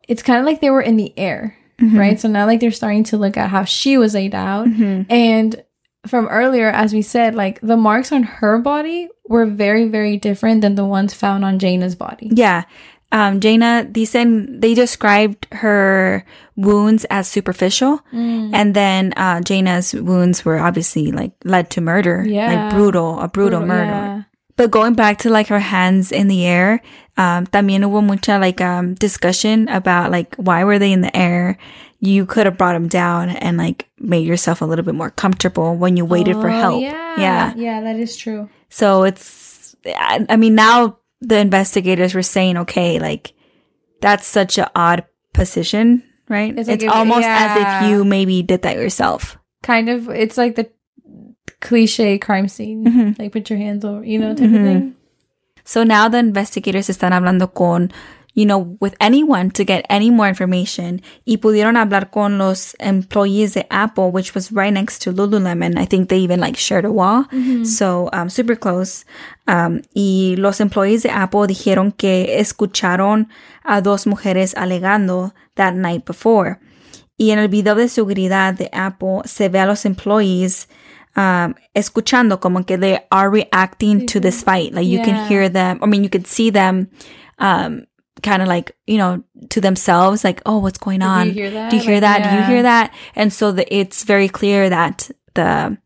it's 0.08 0.22
kind 0.22 0.40
of 0.40 0.46
like 0.46 0.62
they 0.62 0.70
were 0.70 0.82
in 0.82 0.96
the 0.96 1.12
air, 1.18 1.56
mm-hmm. 1.78 1.98
right? 1.98 2.18
So 2.18 2.28
now 2.28 2.46
like 2.46 2.60
they're 2.60 2.70
starting 2.70 3.04
to 3.04 3.18
look 3.18 3.36
at 3.36 3.50
how 3.50 3.64
she 3.64 3.98
was 3.98 4.14
laid 4.14 4.34
out. 4.34 4.66
Mm-hmm. 4.66 5.12
And 5.12 5.62
from 6.06 6.26
earlier, 6.28 6.68
as 6.68 6.94
we 6.94 7.02
said, 7.02 7.34
like 7.34 7.60
the 7.60 7.76
marks 7.76 8.12
on 8.12 8.22
her 8.22 8.58
body 8.58 9.08
were 9.26 9.46
very, 9.46 9.88
very 9.88 10.16
different 10.16 10.60
than 10.60 10.74
the 10.74 10.84
ones 10.84 11.14
found 11.14 11.44
on 11.44 11.58
Jayna's 11.58 11.94
body. 11.94 12.30
Yeah. 12.32 12.64
Um, 13.12 13.38
Jayna, 13.38 13.92
dicen, 13.92 14.60
they 14.60 14.74
described 14.74 15.46
her 15.52 16.24
wounds 16.56 17.04
as 17.10 17.28
superficial. 17.28 18.00
Mm. 18.12 18.50
And 18.52 18.74
then 18.74 19.12
uh, 19.16 19.40
Jayna's 19.40 19.94
wounds 19.94 20.44
were 20.44 20.58
obviously 20.58 21.12
like 21.12 21.32
led 21.44 21.70
to 21.70 21.80
murder. 21.80 22.24
Yeah. 22.26 22.52
Like 22.52 22.74
brutal, 22.74 23.20
a 23.20 23.28
brutal, 23.28 23.60
murder. 23.64 23.90
Yeah. 23.90 24.22
But 24.56 24.70
going 24.70 24.94
back 24.94 25.18
to 25.18 25.30
like 25.30 25.48
her 25.48 25.60
hands 25.60 26.10
in 26.12 26.28
the 26.28 26.44
air, 26.46 26.80
um, 27.16 27.46
también 27.46 27.82
hubo 27.82 28.02
mucha 28.04 28.38
like 28.38 28.60
um 28.60 28.94
discussion 28.94 29.68
about 29.68 30.10
like 30.10 30.34
why 30.36 30.64
were 30.64 30.78
they 30.78 30.92
in 30.92 31.00
the 31.00 31.16
air? 31.16 31.58
You 32.00 32.26
could 32.26 32.46
have 32.46 32.58
brought 32.58 32.74
them 32.74 32.88
down 32.88 33.30
and 33.30 33.56
like 33.56 33.88
made 33.98 34.26
yourself 34.26 34.60
a 34.60 34.64
little 34.64 34.84
bit 34.84 34.94
more 34.94 35.10
comfortable 35.10 35.76
when 35.76 35.96
you 35.96 36.04
waited 36.04 36.34
for 36.34 36.48
Oh, 36.50 36.52
help. 36.52 36.82
Yeah. 36.82 37.14
Yeah. 37.18 37.54
Yeah, 37.56 37.80
that 37.82 37.96
is 37.96 38.16
true. 38.16 38.48
So 38.68 39.04
it's, 39.04 39.74
I, 39.86 40.26
I 40.28 40.36
mean, 40.36 40.54
now 40.54 40.98
the 41.20 41.38
investigators 41.38 42.14
were 42.14 42.22
saying, 42.22 42.56
okay, 42.58 42.98
like 42.98 43.32
that's 44.00 44.26
such 44.26 44.58
an 44.58 44.66
odd 44.74 45.04
position, 45.32 46.02
right? 46.28 46.56
It's 46.58 46.68
It's, 46.68 46.84
if- 46.84 46.90
almost 46.90 47.26
as 47.26 47.84
if 47.84 47.90
you 47.90 48.04
maybe 48.04 48.42
did 48.42 48.62
that 48.62 48.76
yourself. 48.76 49.38
Kind 49.62 49.88
of, 49.88 50.08
it's 50.10 50.36
like 50.36 50.56
the 50.56 50.70
cliche 51.60 52.18
crime 52.18 52.48
scene. 52.48 52.84
Mm-hmm. 52.84 53.22
Like 53.22 53.32
put 53.32 53.48
your 53.48 53.58
hands 53.58 53.84
over, 53.84 54.04
you 54.04 54.18
know, 54.18 54.34
type 54.34 54.46
of 54.46 54.52
thing. 54.52 54.94
So 55.64 55.82
now 55.84 56.08
the 56.08 56.18
investigators 56.18 56.88
están 56.90 57.12
hablando 57.12 57.48
con, 57.54 57.90
you 58.34 58.44
know, 58.44 58.76
with 58.80 58.94
anyone 59.00 59.50
to 59.52 59.64
get 59.64 59.84
any 59.88 60.10
more 60.10 60.28
information. 60.28 61.00
Y 61.24 61.36
pudieron 61.38 61.76
hablar 61.76 62.10
con 62.10 62.36
los 62.38 62.74
employees 62.80 63.54
de 63.54 63.64
Apple, 63.70 64.10
which 64.10 64.34
was 64.34 64.50
right 64.52 64.72
next 64.72 64.98
to 65.02 65.12
Lululemon. 65.12 65.78
I 65.78 65.86
think 65.86 66.08
they 66.08 66.18
even 66.18 66.40
like 66.40 66.56
shared 66.56 66.84
a 66.84 66.90
wall. 66.90 67.26
So, 67.64 68.08
um, 68.12 68.28
super 68.28 68.56
close. 68.56 69.04
Um, 69.46 69.82
y 69.94 70.34
los 70.38 70.60
employees 70.60 71.02
de 71.02 71.10
Apple 71.10 71.46
dijeron 71.46 71.92
que 71.96 72.38
escucharon 72.40 73.28
a 73.64 73.80
dos 73.80 74.06
mujeres 74.06 74.54
alegando 74.56 75.32
that 75.56 75.74
night 75.74 76.04
before. 76.04 76.58
Y 77.16 77.30
en 77.30 77.38
el 77.38 77.48
video 77.48 77.76
de 77.76 77.88
seguridad 77.88 78.54
de 78.54 78.68
Apple 78.72 79.20
se 79.26 79.48
ve 79.48 79.60
a 79.60 79.66
los 79.66 79.84
employees 79.84 80.66
um, 81.16 81.54
escuchando 81.74 82.40
como 82.40 82.64
que 82.64 82.76
they 82.76 82.98
are 83.12 83.30
reacting 83.30 84.04
to 84.06 84.18
this 84.20 84.42
fight. 84.42 84.72
Like 84.74 84.88
you 84.88 84.98
Yeah. 84.98 85.04
can 85.04 85.28
hear 85.28 85.48
them. 85.48 85.78
I 85.80 85.86
mean, 85.86 86.02
you 86.02 86.10
can 86.10 86.24
see 86.24 86.50
them, 86.50 86.88
um, 87.38 87.84
kind 88.22 88.42
of 88.42 88.48
like, 88.48 88.76
you 88.86 88.98
know, 88.98 89.22
to 89.50 89.60
themselves, 89.60 90.24
like, 90.24 90.40
oh, 90.46 90.58
what's 90.58 90.78
going 90.78 91.02
on 91.02 91.24
Do 91.24 91.28
you 91.28 91.34
hear 91.34 91.50
that? 91.50 91.70
Do 91.70 91.76
you 91.76 91.82
hear 91.82 91.94
Like, 91.94 92.00
that? 92.02 92.30
Do 92.30 92.36
you 92.36 92.54
hear 92.54 92.62
that? 92.62 92.94
And 93.14 93.32
so 93.32 93.52
the, 93.52 93.74
it's 93.74 94.04
very 94.04 94.28
clear 94.28 94.70
that 94.70 95.10
the, 95.34 95.76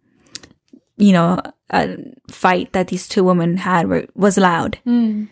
you 0.97 1.12
know, 1.12 1.40
uh, 1.70 1.88
fight 2.30 2.73
that 2.73 2.88
these 2.88 3.08
two 3.08 3.25
women 3.25 3.56
had 3.56 3.88
were, 3.88 4.06
was 4.14 4.37
loud. 4.38 4.78
Mm. 4.87 5.28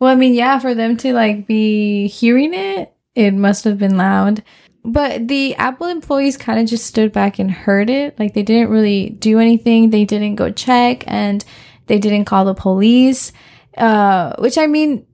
Well, 0.00 0.10
I 0.10 0.16
mean, 0.16 0.34
yeah, 0.34 0.58
for 0.58 0.74
them 0.74 0.96
to 0.98 1.12
like 1.12 1.46
be 1.46 2.08
hearing 2.08 2.52
it, 2.52 2.92
it 3.14 3.32
must 3.32 3.64
have 3.64 3.78
been 3.78 3.96
loud. 3.96 4.42
But 4.84 5.28
the 5.28 5.54
Apple 5.54 5.86
employees 5.86 6.36
kind 6.36 6.60
of 6.60 6.66
just 6.66 6.84
stood 6.86 7.10
back 7.12 7.38
and 7.38 7.50
heard 7.50 7.88
it. 7.88 8.18
Like 8.18 8.34
they 8.34 8.42
didn't 8.42 8.68
really 8.68 9.10
do 9.10 9.38
anything. 9.38 9.90
They 9.90 10.04
didn't 10.04 10.34
go 10.34 10.50
check 10.50 11.04
and 11.06 11.42
they 11.86 11.98
didn't 11.98 12.26
call 12.26 12.44
the 12.44 12.54
police. 12.54 13.32
Uh, 13.78 14.34
which 14.38 14.58
I 14.58 14.66
mean, 14.66 15.06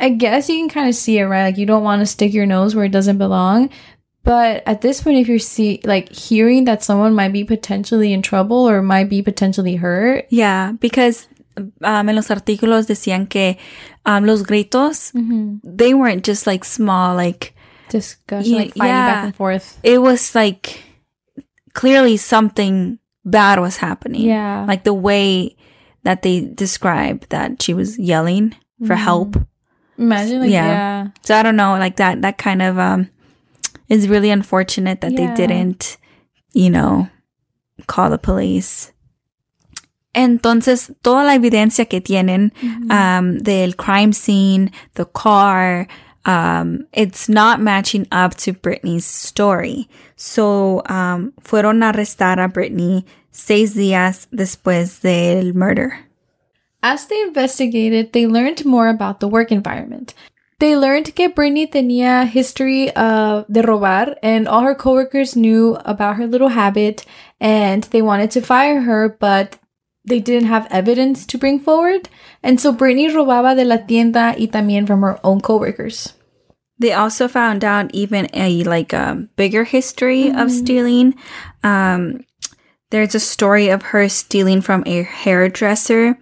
I 0.00 0.08
guess 0.10 0.48
you 0.48 0.56
can 0.58 0.68
kind 0.68 0.88
of 0.88 0.94
see 0.94 1.18
it, 1.18 1.24
right? 1.24 1.44
Like 1.44 1.58
you 1.58 1.66
don't 1.66 1.82
want 1.84 2.00
to 2.00 2.06
stick 2.06 2.32
your 2.32 2.46
nose 2.46 2.74
where 2.74 2.84
it 2.84 2.92
doesn't 2.92 3.18
belong. 3.18 3.70
But 4.22 4.62
at 4.66 4.80
this 4.80 5.00
point, 5.02 5.18
if 5.18 5.28
you're 5.28 5.38
see 5.38 5.80
like 5.84 6.10
hearing 6.12 6.64
that 6.64 6.82
someone 6.82 7.14
might 7.14 7.32
be 7.32 7.44
potentially 7.44 8.12
in 8.12 8.20
trouble 8.22 8.68
or 8.68 8.82
might 8.82 9.08
be 9.08 9.22
potentially 9.22 9.76
hurt, 9.76 10.26
Yeah, 10.30 10.72
because 10.72 11.26
um, 11.56 12.08
en 12.08 12.16
los 12.16 12.28
artículos 12.28 12.86
decían 12.86 13.28
que 13.28 13.56
um, 14.04 14.24
los 14.26 14.42
gritos, 14.42 15.12
they 15.64 15.94
weren't 15.94 16.24
just 16.24 16.46
like 16.46 16.64
small, 16.64 17.14
like 17.16 17.54
discussion, 17.88 18.54
like 18.54 18.74
fighting 18.74 18.92
back 18.92 19.24
and 19.24 19.36
forth. 19.36 19.78
it 19.82 20.00
was 20.02 20.34
like 20.34 20.82
clearly 21.72 22.16
something 22.16 22.98
bad 23.24 23.58
was 23.58 23.78
happening. 23.78 24.22
Yeah. 24.22 24.64
Like 24.68 24.84
the 24.84 24.94
way 24.94 25.56
that 26.04 26.22
they 26.22 26.40
described 26.40 27.30
that 27.30 27.62
she 27.62 27.74
was 27.74 27.98
yelling 27.98 28.54
for 28.86 28.96
help. 28.96 29.36
Imagine, 30.00 30.40
like, 30.40 30.50
Yeah. 30.50 30.66
yeah. 30.66 31.06
So 31.22 31.36
I 31.36 31.42
don't 31.42 31.56
know, 31.56 31.76
like 31.78 31.96
that, 31.96 32.22
that 32.22 32.38
kind 32.38 32.62
of, 32.62 32.78
um, 32.78 33.08
is 33.88 34.08
really 34.08 34.30
unfortunate 34.30 35.00
that 35.02 35.12
Yeah. 35.12 35.34
they 35.34 35.46
didn't, 35.46 35.98
you 36.54 36.70
know, 36.70 37.08
call 37.86 38.10
the 38.10 38.18
police. 38.18 38.92
Entonces, 40.14 40.90
toda 41.02 41.22
la 41.24 41.34
evidencia 41.34 41.88
que 41.88 42.00
tienen 42.00 42.50
um, 42.90 43.38
del 43.38 43.74
crime 43.74 44.12
scene, 44.12 44.70
the 44.94 45.04
car, 45.04 45.86
um, 46.24 46.86
it's 46.92 47.28
not 47.28 47.60
matching 47.60 48.06
up 48.10 48.34
to 48.36 48.52
Brittany's 48.52 49.06
story. 49.06 49.88
So, 50.16 50.82
um, 50.88 51.32
fueron 51.40 51.82
a 51.84 51.92
arrestar 51.92 52.40
a 52.42 52.48
Brittany 52.48 53.04
seis 53.30 53.74
días 53.74 54.26
después 54.32 55.00
del 55.00 55.54
murder. 55.54 55.92
As 56.82 57.06
they 57.06 57.20
investigated, 57.20 58.12
they 58.12 58.26
learned 58.26 58.64
more 58.64 58.88
about 58.88 59.20
the 59.20 59.28
work 59.28 59.52
environment. 59.52 60.14
They 60.60 60.76
learned 60.76 61.14
que 61.14 61.28
Brittany 61.30 61.66
tenía 61.66 62.26
history 62.26 62.90
of 62.94 63.46
de 63.48 63.62
robar, 63.62 64.16
and 64.22 64.46
all 64.46 64.60
her 64.60 64.74
coworkers 64.74 65.34
knew 65.34 65.76
about 65.84 66.16
her 66.16 66.26
little 66.26 66.48
habit, 66.48 67.06
and 67.40 67.84
they 67.84 68.02
wanted 68.02 68.30
to 68.32 68.42
fire 68.42 68.82
her, 68.82 69.08
but 69.08 69.58
they 70.04 70.20
didn't 70.20 70.48
have 70.48 70.66
evidence 70.70 71.24
to 71.26 71.38
bring 71.38 71.60
forward. 71.60 72.08
And 72.42 72.60
so 72.60 72.72
Brittany 72.72 73.08
robaba 73.08 73.56
de 73.56 73.64
la 73.64 73.78
tienda 73.78 74.34
y 74.38 74.46
también 74.46 74.86
from 74.86 75.00
her 75.02 75.18
own 75.24 75.40
coworkers. 75.40 76.14
They 76.78 76.92
also 76.92 77.28
found 77.28 77.62
out 77.62 77.94
even 77.94 78.28
a 78.32 78.64
like 78.64 78.92
a 78.94 79.28
bigger 79.36 79.64
history 79.64 80.30
of 80.32 80.50
stealing. 80.50 81.14
Um, 81.62 82.24
there's 82.90 83.14
a 83.14 83.20
story 83.20 83.68
of 83.68 83.82
her 83.82 84.08
stealing 84.08 84.62
from 84.62 84.82
a 84.86 85.02
hairdresser. 85.02 86.18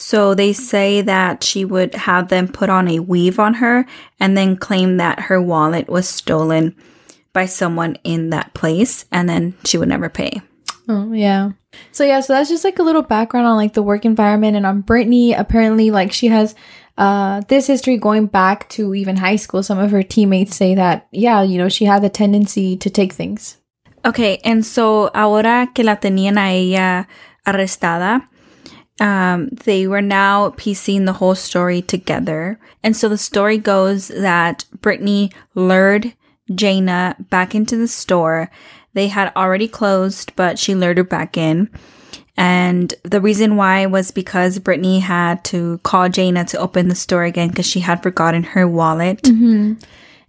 So 0.00 0.34
they 0.34 0.54
say 0.54 1.02
that 1.02 1.44
she 1.44 1.66
would 1.66 1.94
have 1.94 2.28
them 2.28 2.48
put 2.48 2.70
on 2.70 2.88
a 2.88 3.00
weave 3.00 3.38
on 3.38 3.52
her 3.60 3.84
and 4.18 4.34
then 4.34 4.56
claim 4.56 4.96
that 4.96 5.20
her 5.28 5.42
wallet 5.42 5.90
was 5.90 6.08
stolen 6.08 6.74
by 7.34 7.44
someone 7.44 7.96
in 8.02 8.30
that 8.30 8.54
place 8.54 9.04
and 9.12 9.28
then 9.28 9.52
she 9.66 9.76
would 9.76 9.90
never 9.90 10.08
pay. 10.08 10.40
Oh, 10.88 11.12
yeah. 11.12 11.50
So 11.92 12.02
yeah, 12.02 12.20
so 12.20 12.32
that's 12.32 12.48
just 12.48 12.64
like 12.64 12.78
a 12.78 12.82
little 12.82 13.02
background 13.02 13.46
on 13.46 13.56
like 13.56 13.74
the 13.74 13.82
work 13.82 14.06
environment 14.06 14.56
and 14.56 14.64
on 14.64 14.80
Brittany. 14.80 15.34
Apparently, 15.34 15.90
like 15.90 16.12
she 16.12 16.28
has 16.28 16.54
uh 16.96 17.42
this 17.48 17.66
history 17.66 17.98
going 17.98 18.24
back 18.24 18.70
to 18.70 18.94
even 18.94 19.18
high 19.18 19.36
school. 19.36 19.62
Some 19.62 19.78
of 19.78 19.90
her 19.90 20.02
teammates 20.02 20.56
say 20.56 20.74
that, 20.76 21.08
yeah, 21.12 21.42
you 21.42 21.58
know, 21.58 21.68
she 21.68 21.84
had 21.84 22.02
the 22.02 22.08
tendency 22.08 22.74
to 22.78 22.88
take 22.88 23.12
things. 23.12 23.58
Okay, 24.02 24.38
and 24.44 24.64
so 24.64 25.10
ahora 25.14 25.68
que 25.74 25.84
la 25.84 25.96
tenían 25.96 26.38
a 26.38 26.56
ella 26.56 27.06
arrestada, 27.46 28.26
um, 29.00 29.48
they 29.64 29.86
were 29.86 30.02
now 30.02 30.50
piecing 30.50 31.06
the 31.06 31.14
whole 31.14 31.34
story 31.34 31.82
together. 31.82 32.60
And 32.82 32.96
so 32.96 33.08
the 33.08 33.18
story 33.18 33.58
goes 33.58 34.08
that 34.08 34.64
Brittany 34.80 35.32
lured 35.54 36.14
Jayna 36.50 37.28
back 37.30 37.54
into 37.54 37.76
the 37.76 37.88
store. 37.88 38.50
They 38.92 39.08
had 39.08 39.32
already 39.34 39.68
closed, 39.68 40.36
but 40.36 40.58
she 40.58 40.74
lured 40.74 40.98
her 40.98 41.04
back 41.04 41.36
in. 41.36 41.70
And 42.36 42.94
the 43.02 43.20
reason 43.20 43.56
why 43.56 43.86
was 43.86 44.10
because 44.10 44.58
Brittany 44.58 45.00
had 45.00 45.44
to 45.44 45.78
call 45.78 46.08
Jayna 46.08 46.46
to 46.48 46.58
open 46.58 46.88
the 46.88 46.94
store 46.94 47.24
again 47.24 47.48
because 47.48 47.66
she 47.66 47.80
had 47.80 48.02
forgotten 48.02 48.42
her 48.42 48.68
wallet. 48.68 49.22
Mm-hmm. 49.22 49.74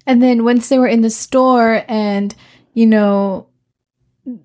And 0.07 0.23
then 0.23 0.43
once 0.43 0.69
they 0.69 0.79
were 0.79 0.87
in 0.87 1.01
the 1.01 1.09
store 1.09 1.83
and, 1.87 2.33
you 2.73 2.85
know, 2.85 3.47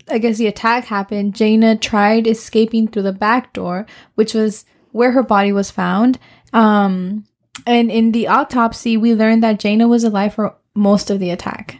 I 0.09 0.19
guess 0.19 0.38
the 0.38 0.47
attack 0.47 0.85
happened, 0.85 1.35
Jayna 1.35 1.81
tried 1.81 2.26
escaping 2.26 2.88
through 2.88 3.02
the 3.02 3.12
back 3.12 3.52
door, 3.52 3.87
which 4.14 4.35
was 4.35 4.64
where 4.93 5.12
her 5.12 5.23
body 5.23 5.52
was 5.52 5.71
found. 5.71 6.19
Um, 6.52 7.25
and 7.66 7.90
in 7.90 8.12
the 8.12 8.28
autopsy, 8.28 8.97
we 8.97 9.14
learned 9.14 9.43
that 9.43 9.61
Jayna 9.61 9.88
was 9.88 10.05
alive 10.05 10.35
for 10.35 10.57
most 10.75 11.11
of 11.11 11.21
the 11.21 11.31
attack. 11.31 11.78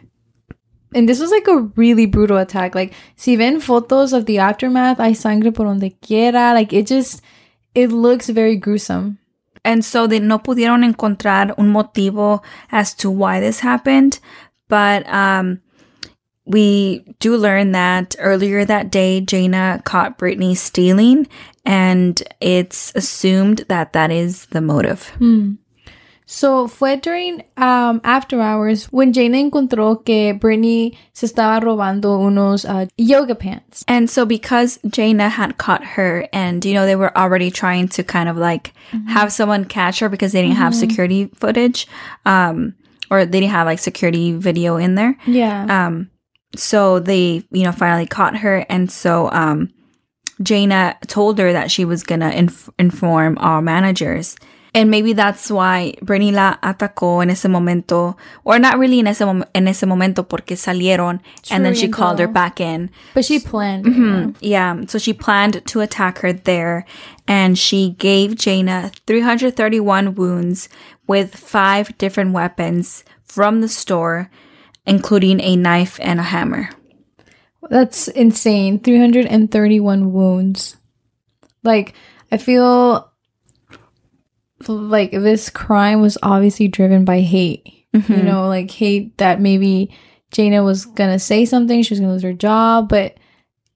And 0.93 1.07
this 1.07 1.19
was 1.19 1.31
like 1.31 1.47
a 1.47 1.69
really 1.75 2.05
brutal 2.05 2.37
attack. 2.37 2.73
Like, 2.73 2.93
si 3.15 3.35
ven 3.35 3.59
fotos 3.59 4.13
of 4.13 4.25
the 4.25 4.39
aftermath, 4.39 4.97
hay 4.97 5.13
sangre 5.13 5.51
por 5.51 5.65
donde 5.65 5.93
quiera. 6.01 6.53
Like, 6.53 6.73
it 6.73 6.87
just, 6.87 7.21
it 7.75 7.91
looks 7.91 8.29
very 8.29 8.55
gruesome. 8.55 9.19
And 9.63 9.83
so 9.83 10.07
they 10.07 10.19
no 10.19 10.39
pudieron 10.39 10.85
encontrar 10.85 11.53
un 11.57 11.73
motivo 11.73 12.41
as 12.71 12.93
to 12.95 13.11
why 13.11 13.39
this 13.39 13.59
happened. 13.59 14.19
But, 14.69 15.07
um, 15.07 15.61
we 16.47 17.03
do 17.19 17.37
learn 17.37 17.73
that 17.73 18.15
earlier 18.19 18.65
that 18.65 18.89
day, 18.89 19.21
Jayna 19.21 19.83
caught 19.83 20.17
Brittany 20.17 20.55
stealing, 20.55 21.27
and 21.65 22.21
it's 22.39 22.91
assumed 22.95 23.65
that 23.67 23.93
that 23.93 24.11
is 24.11 24.45
the 24.47 24.61
motive. 24.61 25.09
Hmm. 25.17 25.55
So 26.29 26.67
fue 26.67 26.97
during 26.97 27.43
um, 27.55 28.01
after 28.03 28.41
hours 28.41 28.85
when 28.91 29.13
Jayna 29.13 29.49
encontró 29.49 30.05
que 30.05 30.33
Brittany 30.33 30.97
se 31.13 31.27
estaba 31.27 31.61
robando 31.61 32.19
unos 32.19 32.65
uh, 32.69 32.87
yoga 32.97 33.33
pants. 33.33 33.85
And 33.87 34.09
so 34.09 34.25
because 34.25 34.77
Jayna 34.79 35.29
had 35.29 35.57
caught 35.57 35.85
her 35.85 36.27
and, 36.33 36.65
you 36.65 36.73
know, 36.73 36.85
they 36.85 36.97
were 36.97 37.17
already 37.17 37.49
trying 37.49 37.87
to 37.89 38.03
kind 38.03 38.27
of 38.27 38.35
like 38.35 38.73
mm-hmm. 38.91 39.07
have 39.07 39.31
someone 39.31 39.63
catch 39.63 39.99
her 39.99 40.09
because 40.09 40.33
they 40.33 40.41
didn't 40.41 40.55
mm-hmm. 40.55 40.63
have 40.63 40.75
security 40.75 41.27
footage, 41.33 41.87
um, 42.25 42.75
or 43.09 43.23
they 43.23 43.39
didn't 43.39 43.51
have 43.51 43.65
like 43.65 43.79
security 43.79 44.33
video 44.33 44.75
in 44.75 44.95
there. 44.95 45.17
Yeah. 45.25 45.87
Um, 45.87 46.09
so 46.57 46.99
they, 46.99 47.43
you 47.51 47.63
know, 47.63 47.71
finally 47.71 48.05
caught 48.05 48.37
her. 48.37 48.65
And 48.69 48.91
so, 48.91 49.29
um, 49.31 49.69
Jayna 50.41 50.99
told 51.07 51.39
her 51.39 51.51
that 51.51 51.71
she 51.71 51.85
was 51.85 52.03
gonna 52.03 52.29
inf- 52.29 52.69
inform 52.77 53.37
our 53.39 53.61
managers. 53.61 54.35
And 54.73 54.91
maybe 54.91 55.13
that's 55.13 55.49
why 55.49 55.95
Brittany 56.03 56.31
la 56.31 56.57
atacó 56.61 57.23
en 57.23 57.31
ese 57.31 57.45
momento, 57.45 58.15
or 58.43 58.59
not 58.59 58.77
really 58.77 58.99
in 58.99 59.07
ese, 59.07 59.21
mom- 59.21 59.45
en 59.55 59.67
ese 59.67 59.87
momento 59.87 60.21
porque 60.21 60.55
salieron, 60.55 61.19
and 61.49 61.65
then 61.65 61.73
she 61.73 61.87
called 61.87 62.19
her 62.19 62.27
back 62.27 62.59
in. 62.59 62.91
But 63.15 63.25
she 63.25 63.39
planned. 63.39 63.85
Mm-hmm. 63.85 64.31
Yeah. 64.41 64.81
So 64.87 64.99
she 64.99 65.13
planned 65.13 65.65
to 65.65 65.81
attack 65.81 66.19
her 66.19 66.31
there, 66.31 66.85
and 67.27 67.57
she 67.57 67.95
gave 67.97 68.35
Jayna 68.35 68.91
331 69.07 70.13
wounds 70.13 70.69
with 71.07 71.35
five 71.35 71.97
different 71.97 72.33
weapons 72.33 73.03
from 73.23 73.61
the 73.61 73.69
store 73.69 74.29
including 74.87 75.39
a 75.41 75.55
knife 75.55 75.99
and 76.01 76.19
a 76.19 76.23
hammer. 76.23 76.69
That's 77.69 78.07
insane. 78.07 78.79
331 78.79 80.13
wounds. 80.13 80.77
Like, 81.63 81.93
I 82.31 82.37
feel 82.37 83.11
like 84.67 85.11
this 85.11 85.49
crime 85.49 86.01
was 86.01 86.17
obviously 86.23 86.67
driven 86.67 87.05
by 87.05 87.19
hate. 87.21 87.67
Mm-hmm. 87.93 88.13
You 88.13 88.23
know, 88.23 88.47
like 88.47 88.71
hate 88.71 89.17
that 89.17 89.39
maybe 89.39 89.93
Jayna 90.31 90.63
was 90.63 90.85
gonna 90.85 91.19
say 91.19 91.45
something, 91.45 91.81
she 91.81 91.93
was 91.93 91.99
gonna 91.99 92.11
lose 92.11 92.23
her 92.23 92.33
job, 92.33 92.89
but 92.89 93.17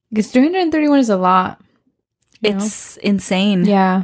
because 0.10 0.32
331 0.32 1.00
is 1.00 1.10
a 1.10 1.18
lot. 1.18 1.62
It's 2.44 2.98
know? 2.98 3.02
insane. 3.04 3.66
Yeah. 3.66 4.04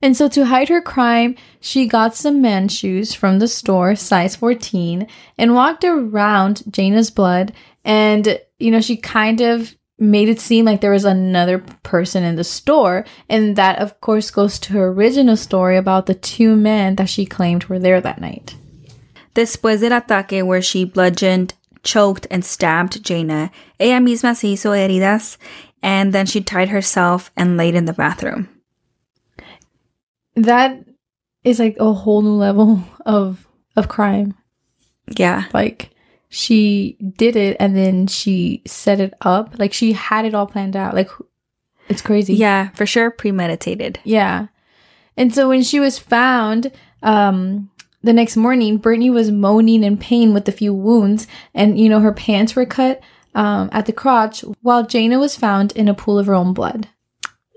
And 0.00 0.16
so 0.16 0.28
to 0.28 0.46
hide 0.46 0.68
her 0.68 0.80
crime, 0.80 1.34
she 1.60 1.86
got 1.86 2.14
some 2.14 2.40
man 2.40 2.68
shoes 2.68 3.14
from 3.14 3.38
the 3.38 3.48
store, 3.48 3.96
size 3.96 4.36
14, 4.36 5.08
and 5.36 5.54
walked 5.54 5.84
around 5.84 6.62
Jayna's 6.70 7.10
blood. 7.10 7.52
And, 7.84 8.40
you 8.58 8.70
know, 8.70 8.80
she 8.80 8.96
kind 8.96 9.40
of 9.40 9.74
made 9.98 10.28
it 10.28 10.38
seem 10.38 10.64
like 10.64 10.80
there 10.80 10.92
was 10.92 11.04
another 11.04 11.58
person 11.82 12.22
in 12.22 12.36
the 12.36 12.44
store. 12.44 13.04
And 13.28 13.56
that, 13.56 13.80
of 13.80 14.00
course, 14.00 14.30
goes 14.30 14.60
to 14.60 14.74
her 14.74 14.88
original 14.88 15.36
story 15.36 15.76
about 15.76 16.06
the 16.06 16.14
two 16.14 16.54
men 16.54 16.94
that 16.96 17.08
she 17.08 17.26
claimed 17.26 17.64
were 17.64 17.80
there 17.80 18.00
that 18.00 18.20
night. 18.20 18.54
Después 19.34 19.80
del 19.80 19.92
ataque, 19.92 20.46
where 20.46 20.62
she 20.62 20.84
bludgeoned, 20.84 21.54
choked, 21.82 22.28
and 22.30 22.44
stabbed 22.44 23.02
Jayna, 23.02 23.50
ella 23.80 24.00
misma 24.00 24.36
se 24.36 24.52
hizo 24.54 24.70
heridas, 24.70 25.38
and 25.82 26.12
then 26.12 26.26
she 26.26 26.40
tied 26.40 26.68
herself 26.68 27.32
and 27.36 27.56
laid 27.56 27.74
in 27.74 27.84
the 27.84 27.92
bathroom 27.92 28.48
that 30.44 30.84
is 31.44 31.58
like 31.58 31.76
a 31.78 31.92
whole 31.92 32.22
new 32.22 32.34
level 32.34 32.82
of 33.06 33.46
of 33.76 33.88
crime. 33.88 34.34
Yeah. 35.16 35.44
Like 35.52 35.90
she 36.28 36.96
did 37.16 37.36
it 37.36 37.56
and 37.58 37.76
then 37.76 38.06
she 38.06 38.62
set 38.66 39.00
it 39.00 39.14
up. 39.22 39.58
Like 39.58 39.72
she 39.72 39.92
had 39.92 40.24
it 40.24 40.34
all 40.34 40.46
planned 40.46 40.76
out. 40.76 40.94
Like 40.94 41.10
it's 41.88 42.02
crazy. 42.02 42.34
Yeah, 42.34 42.68
for 42.70 42.86
sure 42.86 43.10
premeditated. 43.10 44.00
Yeah. 44.04 44.48
And 45.16 45.34
so 45.34 45.48
when 45.48 45.62
she 45.62 45.80
was 45.80 45.98
found, 45.98 46.72
um 47.02 47.70
the 48.02 48.12
next 48.12 48.36
morning, 48.36 48.76
Brittany 48.76 49.10
was 49.10 49.30
moaning 49.30 49.82
in 49.82 49.96
pain 49.96 50.32
with 50.32 50.48
a 50.48 50.52
few 50.52 50.72
wounds 50.72 51.26
and 51.54 51.78
you 51.78 51.88
know 51.88 52.00
her 52.00 52.12
pants 52.12 52.54
were 52.54 52.66
cut 52.66 53.00
um, 53.34 53.68
at 53.72 53.86
the 53.86 53.92
crotch 53.92 54.40
while 54.62 54.84
Jayna 54.84 55.18
was 55.18 55.36
found 55.36 55.72
in 55.72 55.88
a 55.88 55.94
pool 55.94 56.18
of 56.18 56.26
her 56.26 56.34
own 56.34 56.52
blood. 56.52 56.88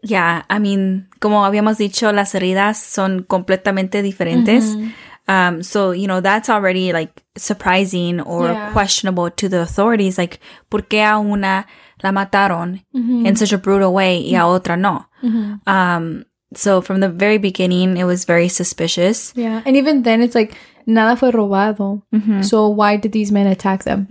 Yeah, 0.04 0.44
I 0.50 0.60
mean, 0.60 1.08
como 1.20 1.46
habíamos 1.46 1.78
dicho, 1.78 2.12
las 2.12 2.34
heridas 2.34 2.78
son 2.78 3.24
completamente 3.24 4.02
diferentes. 4.02 4.76
Mm-hmm. 4.76 4.92
Um, 5.28 5.64
so, 5.64 5.92
you 5.92 6.08
know, 6.08 6.20
that's 6.20 6.50
already 6.50 6.92
like 6.92 7.24
surprising 7.38 8.20
or 8.22 8.48
yeah. 8.48 8.72
questionable 8.74 9.30
to 9.30 9.48
the 9.48 9.62
authorities. 9.62 10.18
Like, 10.18 10.40
¿por 10.70 10.82
qué 10.82 11.04
a 11.04 11.20
una 11.20 11.68
la 12.04 12.12
mataron 12.12 12.84
mm-hmm. 12.94 13.28
in 13.28 13.36
such 13.36 13.54
a 13.54 13.60
brutal 13.60 13.94
way 13.94 14.18
y 14.18 14.36
a 14.36 14.46
otra 14.46 14.78
no? 14.78 15.06
Mm-hmm. 15.24 15.70
Um, 15.70 16.26
so 16.56 16.82
from 16.82 17.00
the 17.00 17.08
very 17.08 17.38
beginning, 17.38 17.96
it 17.96 18.06
was 18.06 18.26
very 18.26 18.50
suspicious. 18.50 19.32
Yeah. 19.36 19.62
And 19.66 19.78
even 19.78 20.02
then, 20.02 20.22
it's 20.22 20.36
like, 20.36 20.58
nada 20.88 21.16
fue 21.16 21.32
robado. 21.32 22.02
So 22.44 22.68
why 22.68 22.98
did 22.98 23.12
these 23.12 23.32
men 23.32 23.48
attack 23.48 23.84
them? 23.84 24.08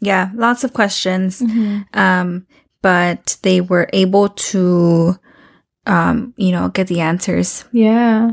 Yeah. 0.00 0.30
Lots 0.34 0.64
of 0.64 0.72
questions. 0.74 1.40
Um, 1.94 2.46
but 2.82 3.36
they 3.42 3.60
were 3.60 3.88
able 3.92 4.28
to, 4.28 5.16
um, 5.86 6.34
you 6.36 6.52
know, 6.52 6.68
get 6.68 6.86
the 6.86 7.00
answers. 7.00 7.64
Yeah. 7.72 8.32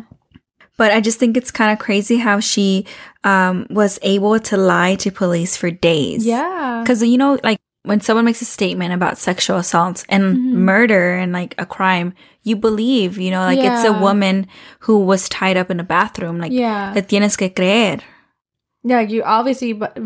But 0.78 0.92
I 0.92 1.00
just 1.00 1.20
think 1.20 1.38
it's 1.38 1.52
kind 1.52 1.72
of 1.72 1.80
crazy 1.80 2.18
how 2.18 2.40
she 2.40 2.86
um, 3.24 3.66
was 3.70 3.98
able 4.02 4.40
to 4.40 4.58
lie 4.58 4.96
to 4.96 5.12
police 5.12 5.56
for 5.56 5.72
days. 5.72 6.26
Yeah. 6.26 6.82
Because, 6.84 7.02
you 7.02 7.18
know, 7.18 7.40
like 7.44 7.60
when 7.84 8.02
someone 8.02 8.26
makes 8.26 8.42
a 8.42 8.46
statement 8.46 8.94
about 8.94 9.18
sexual 9.18 9.58
assault 9.58 10.04
and 10.10 10.36
mm-hmm. 10.36 10.66
murder 10.66 11.16
and 11.16 11.32
like 11.32 11.56
a 11.58 11.66
crime, 11.66 12.14
you 12.44 12.56
believe, 12.56 13.18
you 13.18 13.32
know, 13.32 13.42
like 13.42 13.60
yeah. 13.60 13.80
it's 13.80 13.88
a 13.88 13.94
woman 13.94 14.48
who 14.80 15.00
was 15.00 15.30
tied 15.30 15.56
up 15.56 15.72
in 15.72 15.80
a 15.80 15.84
bathroom. 15.84 16.40
Like, 16.40 16.52
yeah. 16.52 16.94
tienes 17.08 17.38
que 17.38 17.50
creer. 17.50 18.02
Yeah, 18.84 19.02
you 19.02 19.24
obviously, 19.24 19.74
but 19.74 19.98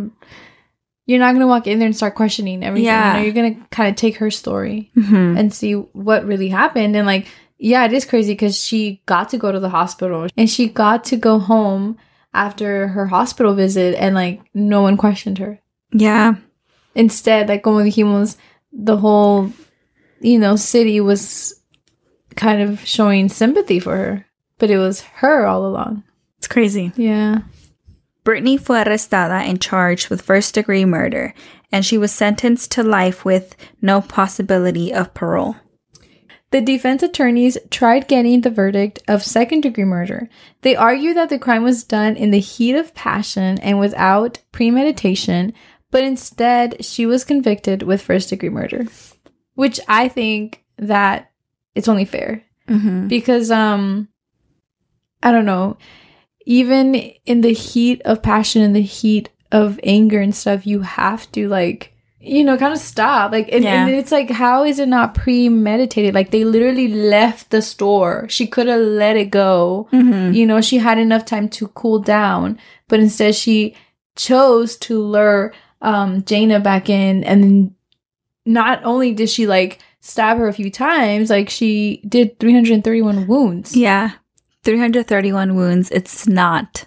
you're 1.09 1.17
not 1.17 1.31
going 1.31 1.39
to 1.39 1.47
walk 1.47 1.65
in 1.65 1.79
there 1.79 1.87
and 1.87 1.97
start 1.97 2.13
questioning 2.13 2.63
everything. 2.63 2.85
Yeah. 2.85 3.13
You 3.13 3.17
know, 3.17 3.25
you're 3.25 3.33
going 3.33 3.55
to 3.55 3.67
kind 3.69 3.89
of 3.89 3.95
take 3.95 4.17
her 4.17 4.29
story 4.29 4.91
mm-hmm. 4.95 5.37
and 5.39 5.51
see 5.51 5.73
what 5.73 6.23
really 6.23 6.49
happened. 6.49 6.95
And 6.95 7.07
like, 7.07 7.25
yeah, 7.57 7.83
it 7.85 7.93
is 7.93 8.05
crazy 8.05 8.33
because 8.33 8.55
she 8.55 9.01
got 9.07 9.29
to 9.29 9.39
go 9.39 9.51
to 9.51 9.59
the 9.59 9.69
hospital 9.69 10.27
and 10.37 10.47
she 10.47 10.67
got 10.69 11.03
to 11.05 11.17
go 11.17 11.39
home 11.39 11.97
after 12.31 12.89
her 12.89 13.07
hospital 13.07 13.55
visit 13.55 13.95
and 13.95 14.13
like 14.13 14.39
no 14.53 14.83
one 14.83 14.97
questioned 14.97 15.39
her. 15.39 15.59
Yeah. 15.91 16.35
Instead, 16.93 17.49
like 17.49 17.63
como 17.63 17.79
dijimos, 17.79 18.37
the 18.71 18.97
whole, 18.97 19.51
you 20.21 20.37
know, 20.37 20.55
city 20.57 21.01
was 21.01 21.59
kind 22.35 22.61
of 22.61 22.85
showing 22.85 23.29
sympathy 23.29 23.79
for 23.79 23.97
her, 23.97 24.27
but 24.59 24.69
it 24.69 24.77
was 24.77 25.01
her 25.01 25.47
all 25.47 25.65
along. 25.65 26.03
It's 26.37 26.47
crazy. 26.47 26.91
Yeah. 26.95 27.39
Brittany 28.23 28.57
fue 28.57 28.75
arrestada 28.75 29.41
and 29.41 29.61
charged 29.61 30.09
with 30.09 30.21
first 30.21 30.53
degree 30.53 30.85
murder, 30.85 31.33
and 31.71 31.85
she 31.85 31.97
was 31.97 32.11
sentenced 32.11 32.71
to 32.71 32.83
life 32.83 33.23
with 33.25 33.55
no 33.81 34.01
possibility 34.01 34.93
of 34.93 35.13
parole. 35.13 35.55
The 36.51 36.61
defense 36.61 37.03
attorneys 37.03 37.57
tried 37.69 38.07
getting 38.07 38.41
the 38.41 38.49
verdict 38.49 39.03
of 39.07 39.23
second 39.23 39.61
degree 39.61 39.85
murder. 39.85 40.29
They 40.61 40.75
argued 40.75 41.15
that 41.15 41.29
the 41.29 41.37
crime 41.37 41.63
was 41.63 41.83
done 41.83 42.15
in 42.15 42.31
the 42.31 42.39
heat 42.39 42.73
of 42.75 42.95
passion 42.95 43.59
and 43.59 43.79
without 43.79 44.39
premeditation, 44.51 45.53
but 45.91 46.03
instead 46.03 46.83
she 46.83 47.05
was 47.05 47.23
convicted 47.23 47.83
with 47.83 48.01
first 48.01 48.29
degree 48.29 48.49
murder. 48.49 48.85
Which 49.53 49.79
I 49.87 50.07
think 50.07 50.63
that 50.77 51.31
it's 51.75 51.87
only 51.87 52.05
fair 52.05 52.43
Mm-hmm. 52.67 53.07
because 53.07 53.49
um 53.49 54.09
I 55.23 55.31
don't 55.31 55.45
know, 55.45 55.77
even 56.49 56.95
in 56.95 57.41
the 57.41 57.53
heat 57.53 58.01
of 58.05 58.23
passion 58.23 58.63
and 58.63 58.75
the 58.75 58.81
heat 58.81 59.29
of 59.51 59.79
anger 59.83 60.19
and 60.19 60.33
stuff, 60.33 60.65
you 60.65 60.81
have 60.81 61.31
to 61.33 61.47
like 61.47 61.93
you 62.21 62.43
know, 62.43 62.57
kind 62.57 62.73
of 62.73 62.79
stop. 62.79 63.31
Like, 63.31 63.47
and, 63.49 63.63
Yeah. 63.63 63.85
and 63.87 63.95
it's 63.95 64.11
like, 64.11 64.29
how 64.29 64.65
is 64.65 64.77
it 64.77 64.89
not 64.89 65.15
premeditated? 65.15 66.13
Like, 66.13 66.31
they 66.31 66.43
literally 66.43 66.89
left 66.89 67.49
the 67.49 67.61
store. 67.61 68.27
She 68.27 68.45
could 68.45 68.67
have 68.67 68.81
let 68.81 69.15
it 69.15 69.31
go. 69.31 69.87
Mm-hmm. 69.93 70.33
You 70.33 70.45
know, 70.45 70.59
she 70.59 70.79
had 70.79 70.97
enough 70.97 71.23
time 71.23 71.47
to 71.47 71.69
cool 71.69 71.99
down, 71.99 72.59
but 72.89 72.99
instead 72.99 73.35
she 73.35 73.73
chose 74.17 74.75
to 74.79 75.01
lure 75.01 75.53
um 75.81 76.21
Jayna 76.23 76.61
back 76.61 76.89
in 76.89 77.23
and 77.23 77.41
then 77.41 77.75
not 78.45 78.83
only 78.83 79.13
did 79.13 79.29
she 79.29 79.47
like 79.47 79.79
stab 80.01 80.37
her 80.39 80.49
a 80.49 80.53
few 80.53 80.69
times, 80.69 81.29
like 81.29 81.49
she 81.49 82.01
did 82.05 82.37
331 82.39 83.27
wounds. 83.27 83.77
Yeah. 83.77 84.11
331 84.63 85.55
wounds. 85.55 85.89
It's 85.91 86.27
not 86.27 86.85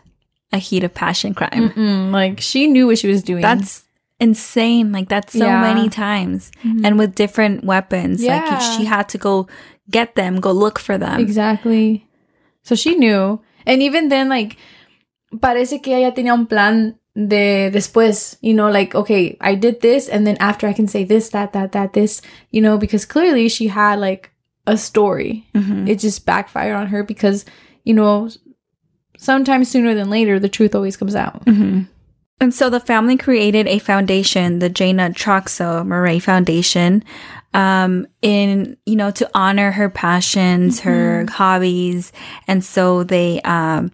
a 0.53 0.59
heat 0.59 0.85
of 0.85 0.93
passion 0.95 1.35
crime. 1.35 1.71
Mm-mm, 1.71 2.11
like 2.13 2.41
she 2.41 2.67
knew 2.67 2.87
what 2.87 2.99
she 2.99 3.09
was 3.09 3.23
doing. 3.23 3.43
That's 3.43 3.85
insane. 4.21 4.93
Like 4.93 5.09
that's 5.09 5.33
so 5.33 5.45
Yeah. 5.47 5.61
many 5.63 5.89
times. 5.89 6.51
Mhm. 6.65 6.85
And 6.85 6.99
with 6.99 7.15
different 7.15 7.65
weapons. 7.65 8.23
Yeah. 8.23 8.45
Like 8.45 8.61
she 8.61 8.85
had 8.85 9.09
to 9.11 9.19
go 9.19 9.47
get 9.91 10.15
them, 10.15 10.41
go 10.41 10.53
look 10.53 10.79
for 10.79 10.99
them. 10.99 11.21
exactly. 11.21 12.07
So 12.63 12.75
she 12.75 12.95
knew. 12.97 13.41
And 13.67 13.83
even 13.83 14.09
then, 14.09 14.29
like, 14.29 14.57
parece 15.37 15.81
que 15.83 15.95
ella 15.97 16.13
tenía 16.13 16.33
un 16.35 16.47
plan 16.47 16.97
de 17.15 17.71
después, 17.73 18.37
you 18.41 18.55
know, 18.55 18.69
like, 18.71 18.95
okay, 18.95 19.37
I 19.41 19.55
did 19.55 19.81
this, 19.81 20.09
and 20.09 20.27
then 20.27 20.37
after 20.41 20.67
I 20.67 20.73
can 20.73 20.87
say 20.89 21.05
this, 21.05 21.31
that, 21.31 21.53
that, 21.53 21.73
that, 21.73 21.93
this, 21.93 22.23
you 22.51 22.61
know, 22.61 22.77
because 22.79 23.05
clearly 23.05 23.49
she 23.49 23.67
had 23.69 23.99
like 24.01 24.31
a 24.67 24.77
story. 24.77 25.47
Mhm. 25.55 25.89
It 25.89 25.99
just 25.99 26.25
backfired 26.25 26.77
on 26.77 26.87
her 26.89 27.03
because, 27.03 27.45
you 27.85 27.95
know, 27.95 28.29
sometimes 29.19 29.69
sooner 29.69 29.95
than 29.95 30.11
later, 30.11 30.39
the 30.39 30.49
truth 30.49 30.75
always 30.75 30.97
comes 30.97 31.15
out. 31.15 31.45
Mhm. 31.45 31.89
And 32.41 32.53
so 32.53 32.69
the 32.69 32.81
family 32.81 33.17
created 33.17 33.69
a 33.69 33.79
foundation, 33.79 34.59
the 34.59 34.71
Jayna 34.71 35.15
Troxel 35.15 35.87
Murray 35.87 36.19
Foundation, 36.19 37.05
um, 37.55 38.07
in, 38.21 38.77
you 38.85 38.97
know, 38.97 39.11
to 39.13 39.31
honor 39.35 39.71
her 39.71 39.89
passions, 39.89 40.81
her 40.81 41.27
hobbies. 41.31 42.13
And 42.49 42.65
so 42.65 43.05
they, 43.05 43.41
um, 43.43 43.93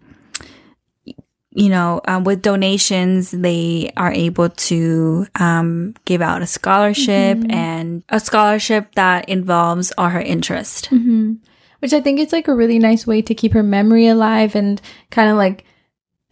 you 1.51 1.69
know, 1.69 2.01
um, 2.07 2.25
with 2.25 2.43
donations, 2.43 3.31
they 3.31 3.91
are 3.97 4.13
able 4.13 4.51
to 4.51 5.27
um, 5.41 5.95
give 6.05 6.21
out 6.21 6.43
a 6.43 6.47
scholarship 6.47 7.39
and 7.49 8.05
a 8.11 8.21
scholarship 8.21 8.95
that 8.95 9.29
involves 9.29 9.93
all 9.97 10.09
her 10.09 10.21
interest. 10.21 10.87
hmm 10.87 11.35
Which 11.81 11.93
I 11.93 12.01
think 12.01 12.21
it's 12.21 12.33
like 12.33 12.49
a 12.49 12.55
really 12.55 12.79
nice 12.79 13.07
way 13.07 13.23
to 13.23 13.35
keep 13.35 13.53
her 13.53 13.63
memory 13.63 14.07
alive 14.09 14.55
and 14.55 14.81
kind 15.11 15.31
of 15.31 15.37
like 15.37 15.65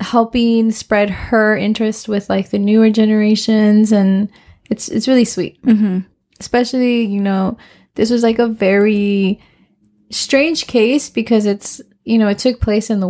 helping 0.01 0.71
spread 0.71 1.09
her 1.09 1.57
interest 1.57 2.09
with 2.09 2.29
like 2.29 2.51
the 2.51 2.59
newer 2.59 2.91
generations 2.91 3.93
and 3.93 4.31
it's 4.69 4.89
it's 4.89 5.09
really 5.09 5.25
sweet. 5.25 5.63
Mm-hmm. 5.63 6.01
Especially, 6.39 7.07
you 7.07 7.21
know, 7.21 7.57
this 7.95 8.11
was 8.11 8.23
like 8.23 8.39
a 8.39 8.49
very 8.49 9.41
strange 10.11 10.67
case 10.67 11.09
because 11.09 11.47
it's, 11.47 11.81
you 12.05 12.19
know, 12.19 12.29
it 12.29 12.39
took 12.39 12.61
place 12.61 12.91
in 12.91 13.01
the 13.01 13.09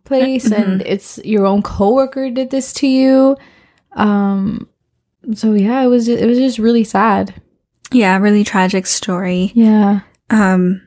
workplace 0.00 0.50
and 0.50 0.82
it's 0.82 1.18
your 1.24 1.46
own 1.46 1.62
coworker 1.62 2.30
did 2.30 2.50
this 2.50 2.72
to 2.74 2.86
you. 2.86 3.36
Um 3.92 4.68
so 5.34 5.52
yeah, 5.52 5.82
it 5.82 5.88
was 5.88 6.08
it 6.08 6.26
was 6.26 6.38
just 6.38 6.58
really 6.58 6.84
sad. 6.84 7.34
Yeah, 7.92 8.18
really 8.18 8.44
tragic 8.44 8.86
story. 8.86 9.52
Yeah. 9.54 10.00
Um, 10.30 10.80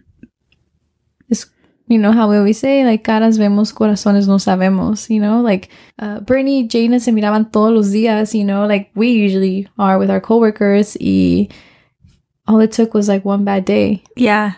you 1.89 1.99
know 1.99 2.13
how 2.13 2.29
we 2.29 2.37
always 2.37 2.57
say 2.57 2.85
like 2.85 3.03
caras 3.03 3.37
vemos 3.37 3.73
corazones 3.73 4.25
no 4.25 4.37
sabemos 4.37 5.09
you 5.09 5.19
know 5.19 5.41
like 5.41 5.69
uh, 5.99 6.21
Brittany 6.21 6.65
Jayna 6.67 6.99
se 6.99 7.11
miraban 7.11 7.51
todos 7.51 7.73
los 7.73 7.89
días 7.89 8.33
you 8.33 8.45
know 8.45 8.65
like 8.65 8.89
we 8.95 9.09
usually 9.09 9.67
are 9.77 9.99
with 9.99 10.09
our 10.09 10.21
coworkers 10.21 10.95
y 11.01 11.49
all 12.47 12.59
it 12.61 12.71
took 12.71 12.93
was 12.93 13.09
like 13.09 13.25
one 13.25 13.43
bad 13.43 13.65
day 13.65 14.01
Yeah. 14.15 14.53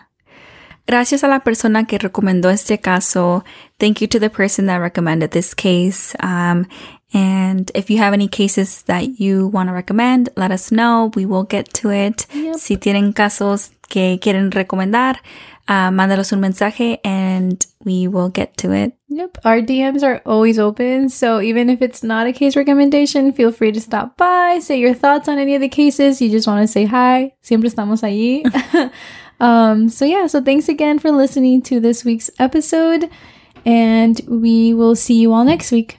Gracias 0.86 1.24
a 1.24 1.28
la 1.28 1.40
persona 1.40 1.86
que 1.86 1.98
recomendó 1.98 2.50
este 2.50 2.78
caso. 2.78 3.44
Thank 3.78 4.00
you 4.00 4.08
to 4.08 4.20
the 4.20 4.30
person 4.30 4.66
that 4.66 4.80
recommended 4.80 5.30
this 5.30 5.54
case. 5.54 6.14
Um, 6.20 6.66
and 7.12 7.70
if 7.74 7.90
you 7.90 7.98
have 7.98 8.12
any 8.12 8.28
cases 8.28 8.82
that 8.86 9.18
you 9.18 9.48
want 9.48 9.68
to 9.68 9.72
recommend, 9.72 10.30
let 10.36 10.50
us 10.50 10.70
know. 10.70 11.10
We 11.14 11.26
will 11.26 11.44
get 11.44 11.72
to 11.82 11.90
it. 11.90 12.26
Yep. 12.32 12.56
Si 12.56 12.76
tienen 12.76 13.12
casos 13.12 13.72
que 13.88 14.18
quieren 14.20 14.50
recomendar, 14.50 15.20
uh, 15.68 15.90
un 15.90 16.40
mensaje 16.40 17.00
and 17.04 17.66
we 17.84 18.06
will 18.08 18.28
get 18.28 18.56
to 18.56 18.72
it. 18.72 18.92
yep 19.08 19.38
our 19.44 19.60
DMs 19.60 20.02
are 20.02 20.20
always 20.26 20.58
open 20.58 21.08
so 21.08 21.40
even 21.40 21.70
if 21.70 21.80
it's 21.80 22.02
not 22.02 22.26
a 22.26 22.32
case 22.32 22.56
recommendation 22.56 23.32
feel 23.32 23.52
free 23.52 23.72
to 23.72 23.80
stop 23.80 24.16
by 24.16 24.58
say 24.60 24.78
your 24.78 24.94
thoughts 24.94 25.28
on 25.28 25.38
any 25.38 25.54
of 25.54 25.60
the 25.60 25.68
cases 25.68 26.20
you 26.20 26.30
just 26.30 26.46
want 26.46 26.60
to 26.60 26.66
say 26.66 26.84
hi 26.84 27.32
siempre 27.42 27.68
estamos 27.68 28.02
allí 28.02 28.42
um 29.40 29.88
so 29.88 30.04
yeah 30.04 30.26
so 30.26 30.42
thanks 30.42 30.68
again 30.68 30.98
for 30.98 31.10
listening 31.10 31.60
to 31.60 31.80
this 31.80 32.04
week's 32.04 32.30
episode 32.38 33.10
and 33.64 34.20
we 34.26 34.72
will 34.72 34.94
see 34.94 35.20
you 35.20 35.32
all 35.32 35.44
next 35.44 35.70
week 35.72 35.98